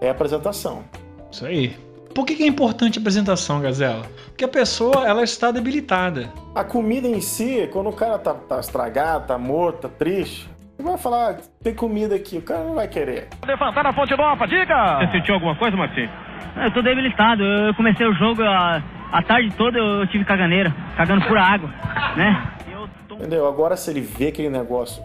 é 0.00 0.08
a 0.08 0.12
apresentação. 0.12 0.82
Isso 1.30 1.44
aí. 1.44 1.76
Por 2.14 2.24
que, 2.24 2.42
é 2.42 2.46
importante 2.46 2.98
a 2.98 3.00
apresentação, 3.00 3.60
Gazela? 3.60 4.06
Porque 4.28 4.44
a 4.44 4.48
pessoa 4.48 5.06
ela 5.06 5.24
está 5.24 5.50
debilitada. 5.50 6.32
A 6.54 6.62
comida 6.62 7.08
em 7.08 7.20
si, 7.20 7.68
quando 7.72 7.90
o 7.90 7.92
cara 7.92 8.18
tá, 8.18 8.32
tá 8.34 8.60
estragado, 8.60 9.26
tá 9.26 9.36
morto, 9.36 9.82
tá 9.82 9.88
triste, 9.88 10.48
você 10.76 10.82
vai 10.82 10.96
falar, 10.96 11.30
"Ah, 11.32 11.36
tem 11.62 11.74
comida 11.74 12.14
aqui, 12.14 12.38
o 12.38 12.42
cara 12.42 12.62
não 12.62 12.74
vai 12.74 12.86
querer. 12.86 13.28
Levantar 13.44 13.82
na 13.82 13.92
fonte 13.92 14.16
nova, 14.16 14.46
diga! 14.46 14.98
Você 15.00 15.12
sentiu 15.12 15.34
alguma 15.34 15.56
coisa, 15.56 15.76
Martim? 15.76 16.08
Eu 16.56 16.72
tô 16.72 16.82
debilitado. 16.82 17.42
Eu 17.42 17.74
comecei 17.74 18.06
o 18.06 18.14
jogo 18.14 18.42
a, 18.42 18.80
a 19.14 19.22
tarde 19.22 19.52
toda 19.56 19.78
eu 19.78 20.06
tive 20.08 20.24
caganeira, 20.24 20.74
cagando 20.96 21.24
pura 21.26 21.40
água, 21.42 21.68
né? 22.16 22.50
Entendeu? 23.10 23.46
Agora 23.46 23.76
se 23.76 23.90
ele 23.90 24.00
vê 24.00 24.28
aquele 24.28 24.50
negócio 24.50 25.02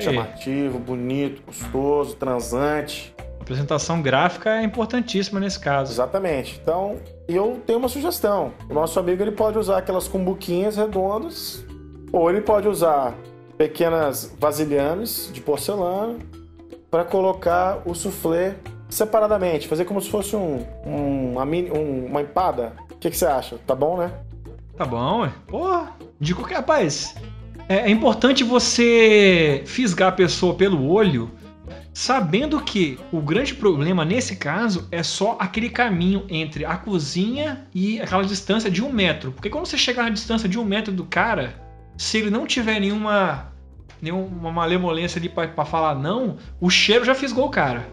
chamativo, 0.00 0.78
bonito, 0.78 1.42
gostoso, 1.46 2.16
transante. 2.16 3.14
A 3.38 3.42
apresentação 3.42 4.00
gráfica 4.02 4.50
é 4.58 4.62
importantíssima 4.62 5.38
nesse 5.38 5.60
caso. 5.60 5.92
Exatamente. 5.92 6.58
Então, 6.62 6.96
eu 7.28 7.62
tenho 7.66 7.78
uma 7.78 7.88
sugestão. 7.88 8.52
O 8.68 8.74
nosso 8.74 8.98
amigo 8.98 9.22
ele 9.22 9.32
pode 9.32 9.58
usar 9.58 9.78
aquelas 9.78 10.08
cumbuquinhas 10.08 10.76
redondas, 10.76 11.64
ou 12.12 12.30
ele 12.30 12.40
pode 12.40 12.66
usar 12.66 13.14
pequenas 13.56 14.34
vasilhames 14.40 15.30
de 15.32 15.40
porcelana 15.40 16.16
para 16.90 17.04
colocar 17.04 17.82
o 17.84 17.94
soufflé 17.94 18.56
separadamente, 18.88 19.68
fazer 19.68 19.84
como 19.84 20.00
se 20.00 20.08
fosse 20.10 20.34
um, 20.36 20.64
um- 20.86 21.32
uma, 21.32 21.44
mini- 21.44 21.70
um- 21.70 22.06
uma 22.06 22.22
empada. 22.22 22.72
O 23.04 23.06
que, 23.06 23.10
que 23.10 23.18
você 23.18 23.26
acha? 23.26 23.58
Tá 23.66 23.74
bom, 23.74 23.98
né? 23.98 24.10
Tá 24.78 24.86
bom, 24.86 25.20
ué. 25.20 25.32
Porra, 25.46 25.92
de 26.18 26.34
qualquer 26.34 26.54
rapaz. 26.54 27.14
É, 27.68 27.80
é 27.80 27.90
importante 27.90 28.42
você 28.42 29.62
fisgar 29.66 30.08
a 30.08 30.12
pessoa 30.12 30.54
pelo 30.54 30.90
olho, 30.90 31.30
sabendo 31.92 32.58
que 32.62 32.98
o 33.12 33.20
grande 33.20 33.54
problema 33.54 34.06
nesse 34.06 34.36
caso 34.36 34.88
é 34.90 35.02
só 35.02 35.36
aquele 35.38 35.68
caminho 35.68 36.24
entre 36.30 36.64
a 36.64 36.78
cozinha 36.78 37.66
e 37.74 38.00
aquela 38.00 38.24
distância 38.24 38.70
de 38.70 38.82
um 38.82 38.90
metro. 38.90 39.32
Porque 39.32 39.50
quando 39.50 39.66
você 39.66 39.76
chegar 39.76 40.04
na 40.04 40.10
distância 40.10 40.48
de 40.48 40.58
um 40.58 40.64
metro 40.64 40.90
do 40.90 41.04
cara, 41.04 41.62
se 41.98 42.16
ele 42.16 42.30
não 42.30 42.46
tiver 42.46 42.80
nenhuma, 42.80 43.52
nenhuma 44.00 44.50
malemolência 44.50 45.18
ali 45.18 45.28
pra, 45.28 45.46
pra 45.46 45.66
falar 45.66 45.94
não, 45.94 46.38
o 46.58 46.70
cheiro 46.70 47.04
já 47.04 47.14
fisgou 47.14 47.44
o 47.44 47.50
cara. 47.50 47.86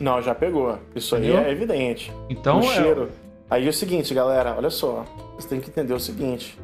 Não, 0.00 0.20
já 0.20 0.34
pegou. 0.34 0.76
Isso 0.92 1.14
aí 1.14 1.28
Entendeu? 1.28 1.44
é 1.44 1.52
evidente. 1.52 2.12
Então, 2.28 2.58
o 2.58 2.64
é- 2.64 2.74
cheiro. 2.74 3.25
Aí 3.48 3.66
é 3.66 3.68
o 3.68 3.72
seguinte, 3.72 4.12
galera, 4.12 4.54
olha 4.56 4.70
só. 4.70 5.04
Vocês 5.34 5.46
têm 5.46 5.60
que 5.60 5.70
entender 5.70 5.94
o 5.94 6.00
seguinte. 6.00 6.58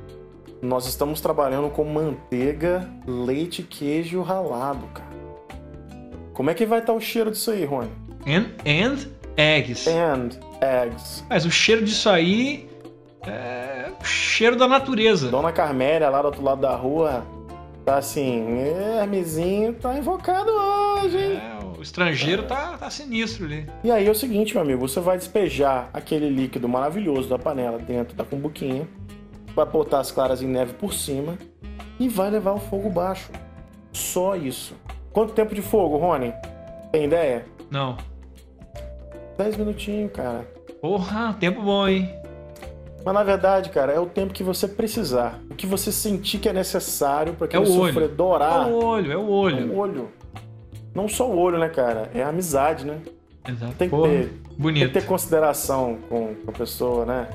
Nós 0.60 0.86
estamos 0.86 1.20
trabalhando 1.20 1.70
com 1.70 1.84
manteiga, 1.84 2.88
leite 3.06 3.62
e 3.62 3.64
queijo 3.64 4.20
ralado, 4.22 4.86
cara. 4.88 5.12
Como 6.32 6.50
é 6.50 6.54
que 6.54 6.66
vai 6.66 6.80
estar 6.80 6.92
o 6.92 7.00
cheiro 7.00 7.30
disso 7.30 7.50
aí, 7.50 7.64
Rony? 7.64 7.90
And, 8.26 8.46
and 8.66 8.98
eggs. 9.36 9.88
And 9.88 10.30
eggs. 10.60 11.24
Mas 11.28 11.44
o 11.44 11.50
cheiro 11.50 11.84
disso 11.84 12.08
aí 12.08 12.68
é 13.26 13.90
o 14.00 14.04
cheiro 14.04 14.56
da 14.56 14.66
natureza. 14.66 15.28
Dona 15.30 15.52
Carmélia, 15.52 16.08
lá 16.08 16.20
do 16.20 16.26
outro 16.26 16.42
lado 16.42 16.60
da 16.60 16.74
rua, 16.74 17.24
tá 17.84 17.98
assim, 17.98 18.58
Hermesinho 18.98 19.74
tá 19.74 19.96
invocado 19.96 20.50
hoje, 20.50 21.18
hein? 21.18 21.36
É, 21.36 21.61
o 21.82 21.84
estrangeiro 21.84 22.44
tá, 22.44 22.76
tá 22.78 22.88
sinistro 22.88 23.44
ali. 23.44 23.66
E 23.82 23.90
aí 23.90 24.06
é 24.06 24.10
o 24.10 24.14
seguinte, 24.14 24.54
meu 24.54 24.62
amigo, 24.62 24.88
você 24.88 25.00
vai 25.00 25.18
despejar 25.18 25.90
aquele 25.92 26.28
líquido 26.30 26.68
maravilhoso 26.68 27.28
da 27.28 27.38
panela 27.38 27.78
dentro 27.78 28.16
da 28.16 28.24
cumbuquinha, 28.24 28.88
vai 29.54 29.66
botar 29.66 29.98
as 30.00 30.10
claras 30.10 30.40
em 30.42 30.46
neve 30.46 30.74
por 30.74 30.94
cima 30.94 31.36
e 31.98 32.08
vai 32.08 32.30
levar 32.30 32.52
o 32.52 32.58
fogo 32.60 32.88
baixo. 32.88 33.30
Só 33.92 34.36
isso. 34.36 34.74
Quanto 35.12 35.32
tempo 35.34 35.54
de 35.54 35.60
fogo, 35.60 35.96
Rony? 35.98 36.32
Tem 36.90 37.04
ideia? 37.04 37.44
Não. 37.70 37.96
10 39.36 39.56
minutinhos, 39.56 40.12
cara. 40.12 40.46
Porra, 40.80 41.36
tempo 41.38 41.62
bom, 41.62 41.86
hein? 41.88 42.08
Mas 43.04 43.14
na 43.14 43.24
verdade, 43.24 43.70
cara, 43.70 43.92
é 43.92 43.98
o 43.98 44.06
tempo 44.06 44.32
que 44.32 44.44
você 44.44 44.68
precisar. 44.68 45.40
O 45.50 45.54
que 45.54 45.66
você 45.66 45.90
sentir 45.90 46.38
que 46.38 46.48
é 46.48 46.52
necessário 46.52 47.34
para 47.34 47.46
É 47.46 47.48
aquele 47.48 47.68
o 47.68 47.80
olho. 47.80 48.08
dourar. 48.08 48.68
É 48.68 48.70
o 48.72 48.84
olho, 48.84 49.12
é 49.12 49.16
o 49.16 49.20
É 49.20 49.24
olho. 49.24 49.72
o 49.72 49.76
olho. 49.76 50.08
Não 50.94 51.08
só 51.08 51.28
o 51.30 51.36
olho, 51.38 51.58
né, 51.58 51.68
cara? 51.68 52.10
É 52.14 52.22
a 52.22 52.28
amizade, 52.28 52.84
né? 52.86 52.98
Exato. 53.48 53.74
Tem 53.74 53.88
que 53.88 53.94
Porra, 53.96 54.08
ter, 54.10 54.28
tem 54.28 54.56
bonito. 54.58 54.86
que 54.88 54.92
ter 55.00 55.06
consideração 55.06 55.98
com, 56.08 56.34
com 56.34 56.50
a 56.50 56.52
pessoa, 56.54 57.04
né? 57.06 57.28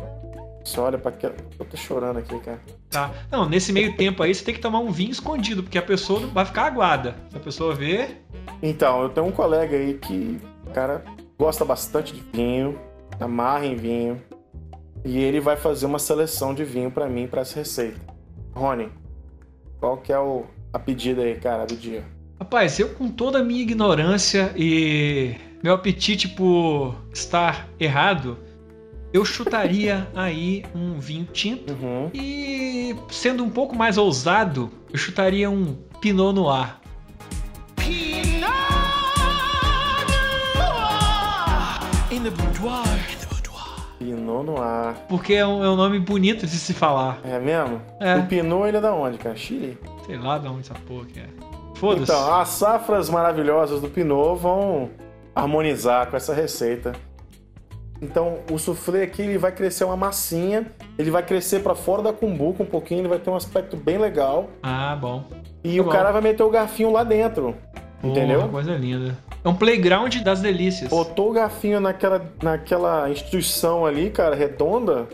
Você 0.64 0.80
olha 0.80 0.98
pra 0.98 1.10
aquela. 1.12 1.36
Eu 1.60 1.66
tô 1.66 1.78
chorando 1.78 2.18
aqui, 2.20 2.38
cara. 2.40 2.60
Tá. 2.90 3.12
Não, 3.32 3.48
nesse 3.48 3.72
meio 3.74 3.96
tempo 3.96 4.22
aí 4.24 4.34
você 4.34 4.44
tem 4.44 4.54
que 4.54 4.60
tomar 4.60 4.80
um 4.80 4.92
vinho 4.92 5.12
escondido, 5.12 5.64
porque 5.64 5.78
a 5.78 5.82
pessoa 5.82 6.20
vai 6.28 6.46
ficar 6.46 6.64
aguada. 6.66 7.16
Se 7.30 7.38
a 7.38 7.40
pessoa 7.40 7.74
ver, 7.74 8.22
Então, 8.62 9.02
eu 9.04 9.10
tenho 9.10 9.28
um 9.28 9.32
colega 9.32 9.76
aí 9.78 9.94
que, 9.96 10.40
cara, 10.74 11.04
gosta 11.38 11.64
bastante 11.66 12.14
de 12.14 12.22
vinho, 12.34 12.78
amarra 13.20 13.66
em 13.66 13.76
vinho. 13.76 14.22
E 15.06 15.20
ele 15.20 15.40
vai 15.40 15.56
fazer 15.56 15.86
uma 15.86 16.00
seleção 16.00 16.54
de 16.54 16.64
vinho 16.66 16.92
pra 16.92 17.08
mim, 17.08 17.28
pra 17.28 17.42
essa 17.42 17.60
receita. 17.60 18.00
Rony, 18.54 18.90
qual 19.80 19.98
que 19.98 20.12
é 20.12 20.20
o, 20.20 20.44
a 20.74 20.80
pedida 20.80 21.22
aí, 21.22 21.36
cara, 21.36 21.66
do 21.66 21.76
dia? 21.76 22.04
Rapaz, 22.40 22.80
eu 22.80 22.90
com 22.90 23.10
toda 23.10 23.40
a 23.40 23.44
minha 23.44 23.62
ignorância 23.62 24.54
e 24.56 25.36
meu 25.64 25.74
apetite 25.74 26.28
por 26.28 26.96
estar 27.14 27.68
errado, 27.80 28.38
eu 29.12 29.26
chutaria 29.26 30.08
aí 30.16 30.64
um 30.76 31.00
vinho 31.00 31.26
tinto 31.26 31.74
Uhum. 31.74 32.10
e 32.14 32.96
sendo 33.10 33.44
um 33.44 33.50
pouco 33.50 33.76
mais 33.76 33.98
ousado, 33.98 34.70
eu 34.92 34.98
chutaria 35.00 35.50
um 35.50 35.76
Pinot 36.00 36.34
Noir. 36.34 36.76
In 42.12 42.24
the 42.24 42.30
boudoir. 42.30 42.88
Pinot 44.00 44.44
Noir. 44.46 44.96
Porque 45.10 45.34
é 45.34 45.46
um, 45.46 45.64
é 45.64 45.70
um 45.70 45.76
nome 45.76 46.00
bonito 46.00 46.46
de 46.46 46.52
se 46.56 46.74
falar. 46.74 47.20
É 47.24 47.40
mesmo? 47.40 47.82
É. 48.00 48.16
O 48.16 48.26
Pinot, 48.28 48.68
ele 48.68 48.78
é 48.78 48.82
da 48.82 48.94
onde, 48.94 49.18
cara? 49.18 49.36
Chile? 49.36 49.78
Sei 50.06 50.18
lá 50.18 50.38
de 50.38 50.48
onde 50.48 50.60
essa 50.62 50.76
porra 50.76 51.06
que 51.06 51.20
é. 51.20 51.28
Foda-se. 51.80 52.04
Então, 52.04 52.36
as 52.36 52.50
safras 52.50 53.10
maravilhosas 53.10 53.82
do 53.82 53.90
Pinot 53.90 54.36
vão 54.40 54.90
harmonizar 55.36 56.10
com 56.10 56.18
essa 56.18 56.34
receita. 56.34 56.94
Então, 58.02 58.40
o 58.52 58.60
soufflé 58.60 59.04
aqui 59.04 59.24
ele 59.24 59.38
vai 59.40 59.52
crescer 59.52 59.84
uma 59.84 59.98
massinha, 59.98 60.68
ele 61.00 61.10
vai 61.10 61.24
crescer 61.24 61.62
pra 61.62 61.74
fora 61.74 62.04
da 62.04 62.14
cumbuca 62.14 62.62
um 62.62 62.66
pouquinho, 62.66 63.02
ele 63.02 63.08
vai 63.08 63.18
ter 63.18 63.30
um 63.30 63.36
aspecto 63.36 63.76
bem 63.76 63.98
legal. 63.98 64.50
Ah, 64.62 64.96
bom. 65.00 65.24
E 65.64 65.76
Tá 65.78 65.82
o 65.82 65.86
bom. 65.86 65.92
cara 65.92 66.12
vai 66.12 66.22
meter 66.22 66.44
o 66.44 66.50
garfinho 66.50 66.92
lá 66.92 67.04
dentro. 67.04 67.56
Entendeu? 68.04 68.40
Porra, 68.42 68.52
coisa 68.52 68.74
linda. 68.76 69.18
É 69.44 69.50
um 69.50 69.56
playground 69.56 70.16
das 70.18 70.42
delícias. 70.42 70.90
Botou 70.90 71.32
o 71.32 71.34
garfinho 71.34 71.80
naquela, 71.80 72.24
naquela 72.44 73.10
instituição 73.10 73.84
ali, 73.86 74.12
cara, 74.12 74.36
redonda. 74.36 75.08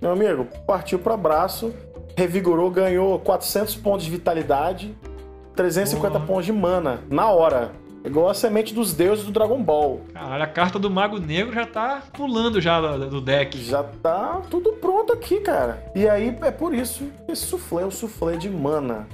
Meu 0.00 0.12
amigo, 0.12 0.46
partiu 0.66 0.98
pro 0.98 1.12
abraço, 1.12 1.74
revigorou, 2.16 2.70
ganhou 2.70 3.18
400 3.18 3.74
pontos 3.76 4.04
de 4.06 4.10
vitalidade, 4.10 4.96
350 5.54 6.12
Porra. 6.14 6.26
pontos 6.26 6.46
de 6.46 6.52
mana, 6.52 7.00
na 7.10 7.28
hora. 7.30 7.72
Igual 8.04 8.28
a 8.28 8.34
semente 8.34 8.74
dos 8.74 8.92
deuses 8.92 9.24
do 9.24 9.32
Dragon 9.32 9.62
Ball. 9.62 10.02
Caralho, 10.12 10.42
a 10.42 10.46
carta 10.46 10.78
do 10.78 10.90
Mago 10.90 11.18
Negro 11.18 11.54
já 11.54 11.64
tá 11.64 12.02
pulando 12.12 12.60
já 12.60 12.78
do 12.78 13.08
do 13.08 13.20
deck. 13.20 13.56
Já 13.64 13.82
tá 13.82 14.42
tudo 14.50 14.72
pronto 14.74 15.12
aqui, 15.14 15.40
cara. 15.40 15.82
E 15.94 16.06
aí 16.06 16.36
é 16.42 16.50
por 16.50 16.74
isso 16.74 17.04
que 17.24 17.32
esse 17.32 17.46
soufflé 17.46 17.82
é 17.82 17.86
o 17.86 17.90
soufflé 17.90 18.36
de 18.36 18.50
mana. 18.50 19.06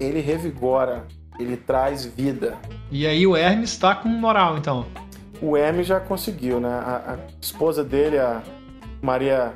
Ele 0.00 0.20
revigora, 0.20 1.04
ele 1.38 1.58
traz 1.58 2.06
vida. 2.06 2.56
E 2.90 3.06
aí 3.06 3.26
o 3.26 3.36
Hermes 3.36 3.76
tá 3.76 3.94
com 3.94 4.08
moral, 4.08 4.56
então. 4.56 4.86
O 5.42 5.54
M 5.54 5.82
já 5.82 6.00
conseguiu, 6.00 6.58
né? 6.58 6.70
A, 6.70 7.12
a 7.14 7.16
esposa 7.42 7.84
dele, 7.84 8.18
a 8.18 8.40
Maria, 9.02 9.52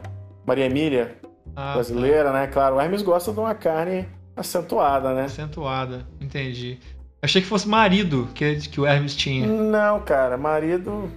Maria 0.47 0.67
Emília, 0.67 1.17
Ah, 1.57 1.73
brasileira, 1.75 2.31
né? 2.31 2.47
Claro, 2.47 2.77
o 2.77 2.81
Hermes 2.81 3.01
gosta 3.01 3.33
de 3.33 3.41
uma 3.41 3.55
carne 3.55 4.07
acentuada, 4.37 5.13
né? 5.15 5.25
Acentuada, 5.25 6.07
entendi. 6.21 6.79
Achei 7.21 7.41
que 7.41 7.47
fosse 7.49 7.69
marido 7.69 8.29
que, 8.35 8.57
que 8.57 8.81
o 8.81 8.87
Hermes 8.87 9.15
tinha. 9.15 9.47
Não, 9.47 10.01
cara, 10.01 10.37
marido. 10.37 11.09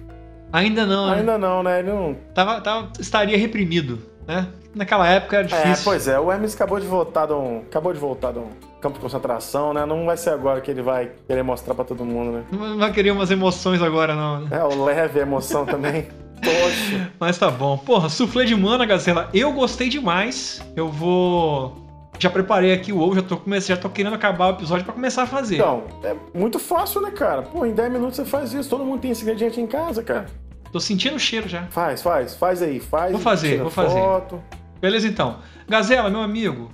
Ainda 0.52 0.86
não, 0.86 1.10
né? 1.10 1.16
Ainda 1.18 1.36
não, 1.38 1.62
né? 1.62 1.80
Ele 1.80 1.90
não. 1.90 2.16
Tava, 2.32 2.60
tava, 2.60 2.92
estaria 3.00 3.36
reprimido, 3.36 3.98
né? 4.26 4.46
Naquela 4.74 5.08
época 5.08 5.38
era 5.38 5.46
É, 5.48 5.62
difícil. 5.62 5.84
pois 5.84 6.06
é, 6.06 6.20
o 6.20 6.30
Hermes 6.30 6.54
acabou 6.54 6.78
de 6.78 6.86
voltar 6.86 7.26
de 7.26 7.32
um. 7.32 7.58
Acabou 7.60 7.92
de 7.92 7.98
voltar 7.98 8.32
de 8.32 8.38
um 8.38 8.50
campo 8.80 8.94
de 8.96 9.00
concentração, 9.00 9.72
né? 9.74 9.84
Não 9.84 10.04
vai 10.06 10.16
ser 10.16 10.30
agora 10.30 10.60
que 10.60 10.70
ele 10.70 10.82
vai 10.82 11.10
querer 11.26 11.42
mostrar 11.42 11.74
pra 11.74 11.84
todo 11.84 12.04
mundo, 12.04 12.30
né? 12.32 12.44
Não 12.52 12.78
vai 12.78 12.92
querer 12.92 13.10
umas 13.10 13.30
emoções 13.30 13.82
agora, 13.82 14.14
não. 14.14 14.42
né? 14.42 14.48
É, 14.58 14.62
o 14.62 14.84
leve 14.84 15.18
a 15.18 15.22
emoção 15.22 15.66
também. 15.66 16.06
Poxa. 16.40 17.10
Mas 17.18 17.36
tá 17.38 17.50
bom. 17.50 17.76
Porra, 17.78 18.08
soufflé 18.08 18.44
de 18.44 18.54
mana, 18.54 18.84
Gazela, 18.86 19.28
eu 19.34 19.52
gostei 19.52 19.88
demais. 19.88 20.62
Eu 20.76 20.88
vou. 20.88 21.85
Já 22.18 22.30
preparei 22.30 22.72
aqui 22.72 22.92
o 22.92 23.00
ovo, 23.00 23.14
já 23.16 23.22
tô, 23.22 23.36
comece- 23.36 23.68
já 23.68 23.76
tô 23.76 23.88
querendo 23.90 24.14
acabar 24.14 24.46
o 24.48 24.50
episódio 24.56 24.84
pra 24.84 24.94
começar 24.94 25.24
a 25.24 25.26
fazer. 25.26 25.56
Então, 25.56 25.84
é 26.02 26.14
muito 26.32 26.58
fácil, 26.58 27.00
né, 27.02 27.10
cara? 27.10 27.42
Pô, 27.42 27.64
em 27.66 27.72
10 27.72 27.92
minutos 27.92 28.16
você 28.16 28.24
faz 28.24 28.52
isso. 28.52 28.68
Todo 28.70 28.84
mundo 28.84 29.00
tem 29.00 29.10
esse 29.10 29.22
ingrediente 29.22 29.60
em 29.60 29.66
casa, 29.66 30.02
cara. 30.02 30.26
Tô 30.72 30.80
sentindo 30.80 31.16
o 31.16 31.18
cheiro 31.20 31.48
já. 31.48 31.64
Faz, 31.66 32.02
faz, 32.02 32.34
faz 32.34 32.62
aí, 32.62 32.80
faz. 32.80 33.12
Vou 33.12 33.20
fazer, 33.20 33.58
vou 33.60 33.70
fazer. 33.70 33.98
Foto. 34.00 34.42
Beleza, 34.80 35.06
então. 35.06 35.38
Gazela, 35.68 36.10
meu 36.10 36.20
amigo, 36.20 36.70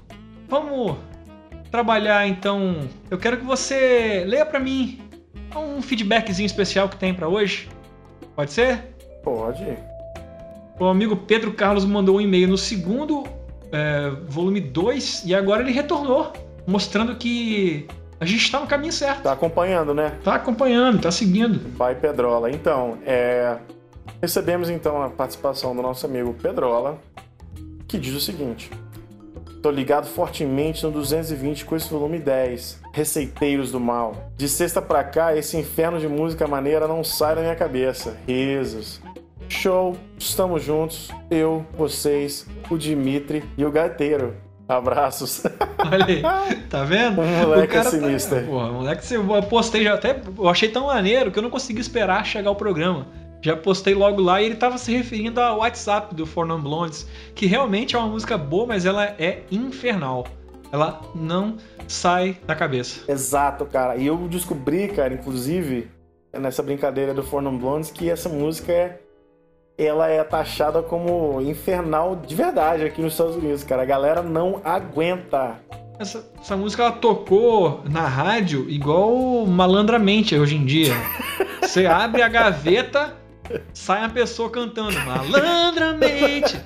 vamos 0.48 0.96
trabalhar 1.70 2.26
então. 2.26 2.88
Eu 3.10 3.18
quero 3.18 3.36
que 3.36 3.44
você 3.44 4.24
leia 4.26 4.44
pra 4.46 4.58
mim 4.60 5.00
um 5.56 5.82
feedbackzinho 5.82 6.46
especial 6.46 6.88
que 6.88 6.96
tem 6.96 7.12
pra 7.14 7.28
hoje. 7.28 7.68
Pode 8.34 8.52
ser? 8.52 8.94
Pode. 9.22 9.64
O 10.80 10.86
amigo 10.86 11.14
Pedro 11.16 11.52
Carlos 11.52 11.84
mandou 11.84 12.16
um 12.16 12.20
e-mail 12.20 12.48
no 12.48 12.58
segundo 12.58 13.24
é, 13.72 14.10
volume 14.28 14.60
2 14.60 15.24
e 15.24 15.34
agora 15.34 15.62
ele 15.62 15.72
retornou, 15.72 16.32
mostrando 16.66 17.16
que 17.16 17.88
a 18.20 18.24
gente 18.24 18.52
tá 18.52 18.60
no 18.60 18.66
caminho 18.68 18.92
certo. 18.92 19.22
Tá 19.22 19.32
acompanhando, 19.32 19.92
né? 19.92 20.16
Tá 20.22 20.36
acompanhando, 20.36 21.00
tá 21.00 21.10
seguindo. 21.10 21.58
Pai 21.76 21.96
Pedrola. 21.96 22.50
Então, 22.52 22.98
é... 23.04 23.56
recebemos 24.20 24.70
então 24.70 25.02
a 25.02 25.10
participação 25.10 25.74
do 25.74 25.82
nosso 25.82 26.06
amigo 26.06 26.32
Pedrola, 26.34 27.00
que 27.88 27.98
diz 27.98 28.14
o 28.14 28.20
seguinte: 28.20 28.70
Tô 29.60 29.70
ligado 29.70 30.06
fortemente 30.06 30.84
no 30.84 30.92
220 30.92 31.64
com 31.64 31.74
esse 31.74 31.90
volume 31.90 32.18
10, 32.18 32.80
Receiteiros 32.92 33.72
do 33.72 33.80
Mal. 33.80 34.30
De 34.36 34.48
sexta 34.48 34.80
pra 34.80 35.02
cá, 35.02 35.36
esse 35.36 35.56
inferno 35.56 35.98
de 35.98 36.06
música 36.06 36.46
maneira 36.46 36.86
não 36.86 37.02
sai 37.02 37.34
da 37.34 37.40
minha 37.40 37.56
cabeça. 37.56 38.16
Risos. 38.26 39.00
Show, 39.52 39.96
estamos 40.18 40.64
juntos, 40.64 41.10
eu, 41.30 41.64
vocês, 41.76 42.46
o 42.70 42.78
Dimitri 42.78 43.44
e 43.56 43.64
o 43.64 43.70
gaiteiro. 43.70 44.34
Abraços. 44.66 45.42
Olha 45.78 46.06
aí, 46.06 46.22
tá 46.70 46.84
vendo? 46.84 47.20
O 47.20 47.24
moleque 47.26 47.76
é 47.76 47.82
tá- 47.82 47.90
sinistro. 47.90 48.42
Porra, 48.44 48.70
o 48.70 48.74
moleque, 48.74 49.14
eu 49.14 49.42
postei 49.42 49.84
já 49.84 49.94
até. 49.94 50.20
Eu 50.38 50.48
achei 50.48 50.70
tão 50.70 50.86
maneiro 50.86 51.30
que 51.30 51.38
eu 51.38 51.42
não 51.42 51.50
consegui 51.50 51.82
esperar 51.82 52.24
chegar 52.24 52.50
o 52.50 52.56
programa. 52.56 53.06
Já 53.42 53.54
postei 53.54 53.92
logo 53.92 54.22
lá 54.22 54.40
e 54.40 54.46
ele 54.46 54.54
tava 54.54 54.78
se 54.78 54.96
referindo 54.96 55.38
ao 55.38 55.58
WhatsApp 55.58 56.14
do 56.14 56.24
For 56.24 56.46
Non 56.46 56.60
Blondes, 56.60 57.06
que 57.34 57.44
realmente 57.44 57.94
é 57.94 57.98
uma 57.98 58.08
música 58.08 58.38
boa, 58.38 58.66
mas 58.66 58.86
ela 58.86 59.04
é 59.04 59.42
infernal. 59.50 60.26
Ela 60.72 61.02
não 61.14 61.58
sai 61.86 62.38
da 62.46 62.54
cabeça. 62.54 63.00
Exato, 63.06 63.66
cara. 63.66 63.96
E 63.96 64.06
eu 64.06 64.16
descobri, 64.28 64.88
cara, 64.88 65.12
inclusive, 65.12 65.90
nessa 66.32 66.62
brincadeira 66.62 67.12
do 67.12 67.22
Four 67.22 67.42
Non 67.42 67.58
Blondes, 67.58 67.90
que 67.90 68.08
essa 68.08 68.30
música 68.30 68.72
é. 68.72 69.01
Ela 69.76 70.08
é 70.08 70.22
taxada 70.22 70.82
como 70.82 71.40
infernal 71.40 72.16
de 72.16 72.34
verdade 72.34 72.84
aqui 72.84 73.00
nos 73.00 73.14
Estados 73.14 73.36
Unidos, 73.36 73.64
cara. 73.64 73.82
A 73.82 73.86
galera 73.86 74.22
não 74.22 74.60
aguenta. 74.64 75.56
Essa, 75.98 76.24
essa 76.40 76.56
música 76.56 76.82
ela 76.82 76.92
tocou 76.92 77.82
na 77.88 78.06
rádio 78.06 78.68
igual 78.68 79.46
malandramente 79.46 80.36
hoje 80.36 80.56
em 80.56 80.64
dia. 80.64 80.94
Você 81.62 81.86
abre 81.86 82.22
a 82.22 82.28
gaveta, 82.28 83.16
sai 83.72 84.00
uma 84.00 84.10
pessoa 84.10 84.50
cantando 84.50 84.98
malandramente. 85.00 86.60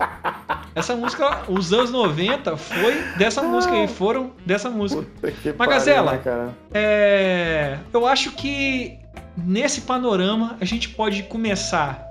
Essa 0.74 0.96
música, 0.96 1.42
os 1.48 1.72
anos 1.72 1.90
90, 1.90 2.56
foi 2.56 2.94
dessa 3.16 3.42
música 3.42 3.74
aí, 3.74 3.88
foram 3.88 4.32
dessa 4.44 4.68
música. 4.68 5.04
Que 5.22 5.48
Mas, 5.48 5.56
pariu, 5.56 5.72
Gazela, 5.72 6.12
né? 6.24 6.54
É, 6.74 7.78
eu 7.92 8.06
acho 8.06 8.32
que 8.32 8.98
nesse 9.36 9.82
panorama 9.82 10.56
a 10.60 10.64
gente 10.64 10.88
pode 10.88 11.22
começar 11.24 12.05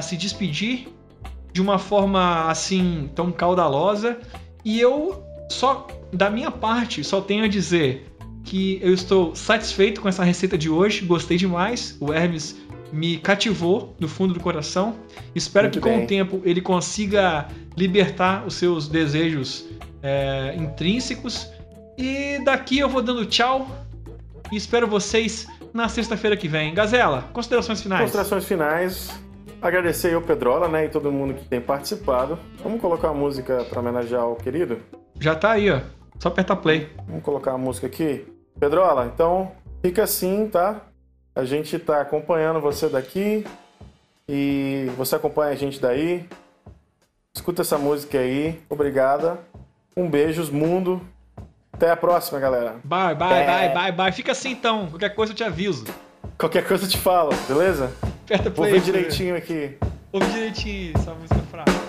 a 0.00 0.02
se 0.02 0.16
despedir 0.16 0.88
de 1.52 1.60
uma 1.60 1.78
forma 1.78 2.50
assim 2.50 3.10
tão 3.14 3.30
caudalosa 3.30 4.18
e 4.64 4.80
eu 4.80 5.22
só 5.48 5.86
da 6.12 6.28
minha 6.28 6.50
parte 6.50 7.04
só 7.04 7.20
tenho 7.20 7.44
a 7.44 7.48
dizer 7.48 8.06
que 8.44 8.80
eu 8.82 8.92
estou 8.92 9.34
satisfeito 9.34 10.00
com 10.00 10.08
essa 10.08 10.24
receita 10.24 10.56
de 10.56 10.70
hoje, 10.70 11.04
gostei 11.04 11.36
demais. 11.36 11.96
O 12.00 12.12
Hermes 12.12 12.56
me 12.92 13.18
cativou 13.18 13.94
no 14.00 14.08
fundo 14.08 14.34
do 14.34 14.40
coração. 14.40 14.96
Espero 15.34 15.66
Muito 15.66 15.74
que 15.74 15.80
com 15.80 15.94
bem. 15.94 16.04
o 16.04 16.06
tempo 16.06 16.42
ele 16.44 16.60
consiga 16.60 17.46
libertar 17.76 18.46
os 18.46 18.54
seus 18.54 18.88
desejos 18.88 19.66
é, 20.02 20.56
intrínsecos. 20.56 21.48
E 21.98 22.42
daqui 22.44 22.78
eu 22.78 22.88
vou 22.88 23.02
dando 23.02 23.26
tchau 23.26 23.68
e 24.50 24.56
espero 24.56 24.86
vocês 24.86 25.46
na 25.72 25.88
sexta-feira 25.88 26.36
que 26.36 26.48
vem. 26.48 26.74
Gazela, 26.74 27.28
considerações 27.32 27.82
finais. 27.82 28.02
Considerações 28.02 28.44
finais. 28.46 29.29
Agradecer 29.62 30.16
o 30.16 30.22
Pedrola, 30.22 30.68
né, 30.68 30.86
e 30.86 30.88
todo 30.88 31.12
mundo 31.12 31.34
que 31.34 31.44
tem 31.44 31.60
participado. 31.60 32.38
Vamos 32.62 32.80
colocar 32.80 33.08
uma 33.10 33.20
música 33.20 33.64
para 33.64 33.80
homenagear 33.80 34.26
o 34.26 34.36
querido? 34.36 34.78
Já 35.18 35.34
tá 35.34 35.52
aí, 35.52 35.70
ó. 35.70 35.80
Só 36.18 36.28
apertar 36.28 36.56
play. 36.56 36.88
Vamos 37.06 37.22
colocar 37.22 37.52
a 37.52 37.58
música 37.58 37.86
aqui. 37.86 38.26
Pedrola, 38.58 39.10
então 39.12 39.52
fica 39.82 40.02
assim, 40.04 40.48
tá? 40.48 40.80
A 41.34 41.44
gente 41.44 41.78
tá 41.78 42.00
acompanhando 42.00 42.60
você 42.60 42.88
daqui 42.88 43.46
e 44.28 44.90
você 44.96 45.16
acompanha 45.16 45.52
a 45.52 45.56
gente 45.56 45.80
daí. 45.80 46.26
Escuta 47.34 47.62
essa 47.62 47.78
música 47.78 48.18
aí. 48.18 48.60
Obrigada. 48.68 49.38
Um 49.96 50.08
beijos, 50.08 50.50
mundo. 50.50 51.00
Até 51.72 51.90
a 51.90 51.96
próxima, 51.96 52.38
galera. 52.40 52.76
Bye, 52.84 53.14
bye, 53.14 53.32
É. 53.32 53.46
bye, 53.46 53.74
bye, 53.74 53.92
bye. 53.92 54.12
Fica 54.12 54.32
assim 54.32 54.50
então. 54.50 54.88
Qualquer 54.88 55.14
coisa 55.14 55.32
eu 55.32 55.36
te 55.36 55.44
aviso. 55.44 55.84
Qualquer 56.38 56.66
coisa 56.66 56.84
eu 56.84 56.88
te 56.88 56.98
falo, 56.98 57.30
beleza? 57.48 57.90
Aperta 58.30 58.50
play. 58.50 58.72
por- 58.74 58.80
direitinho 58.80 59.36
aqui. 59.36 59.76
Ouve 60.12 60.26
direitinho 60.32 60.92
essa 60.94 61.12
música 61.14 61.40
fraca. 61.50 61.79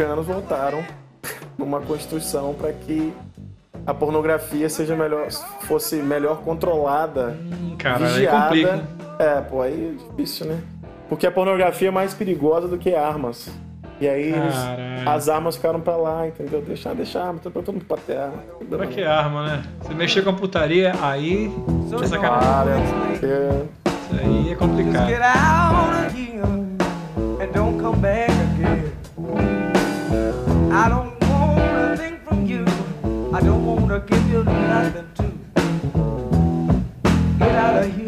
Os 0.00 0.26
republicanos 0.26 0.26
votaram 0.26 0.82
numa 1.58 1.80
constituição 1.80 2.54
para 2.54 2.72
que 2.72 3.12
a 3.86 3.92
pornografia 3.92 4.68
seja 4.68 4.96
melhor, 4.96 5.30
fosse 5.62 5.96
melhor 5.96 6.38
controlada, 6.38 7.36
cara, 7.78 8.06
aí 8.06 8.12
vigiada. 8.14 8.44
complica? 8.44 8.82
É, 9.18 9.40
pô, 9.42 9.60
aí 9.62 9.94
é 9.98 10.10
difícil, 10.10 10.46
né? 10.46 10.58
Porque 11.08 11.26
a 11.26 11.30
pornografia 11.30 11.88
é 11.88 11.90
mais 11.90 12.14
perigosa 12.14 12.66
do 12.68 12.78
que 12.78 12.94
armas. 12.94 13.50
E 14.00 14.08
aí 14.08 14.32
eles- 14.32 14.54
as 15.06 15.28
armas 15.28 15.56
ficaram 15.56 15.80
pra 15.80 15.96
lá, 15.96 16.26
entendeu? 16.26 16.62
Deixar, 16.62 16.94
deixar, 16.94 17.24
arma, 17.26 17.38
tá 17.42 17.50
todo 17.50 17.72
mundo 17.72 17.84
pra 17.84 17.98
terra. 17.98 18.32
Pra 18.70 18.86
que 18.86 19.02
arma, 19.02 19.46
né? 19.46 19.62
Você 19.82 19.92
mexer 19.92 20.22
com 20.22 20.30
a 20.30 20.32
putaria, 20.32 20.92
aí. 21.02 21.52
É 21.92 21.96
Para, 21.96 22.06
sacanagem. 22.08 22.84
Isso 23.12 24.14
aí 24.18 24.40
é 24.44 24.44
Just 24.44 24.56
complicado. 24.58 25.06
I 30.82 30.88
don't 30.88 31.12
want 31.28 31.60
a 31.60 31.94
thing 31.94 32.18
from 32.26 32.46
you. 32.46 32.64
I 33.36 33.40
don't 33.42 33.66
want 33.66 33.88
to 33.88 34.00
give 34.08 34.30
you 34.30 34.42
nothing 34.44 35.08
too. 35.14 35.38
Get 37.38 37.54
out 37.54 37.84
of 37.84 37.94
here, 37.94 37.99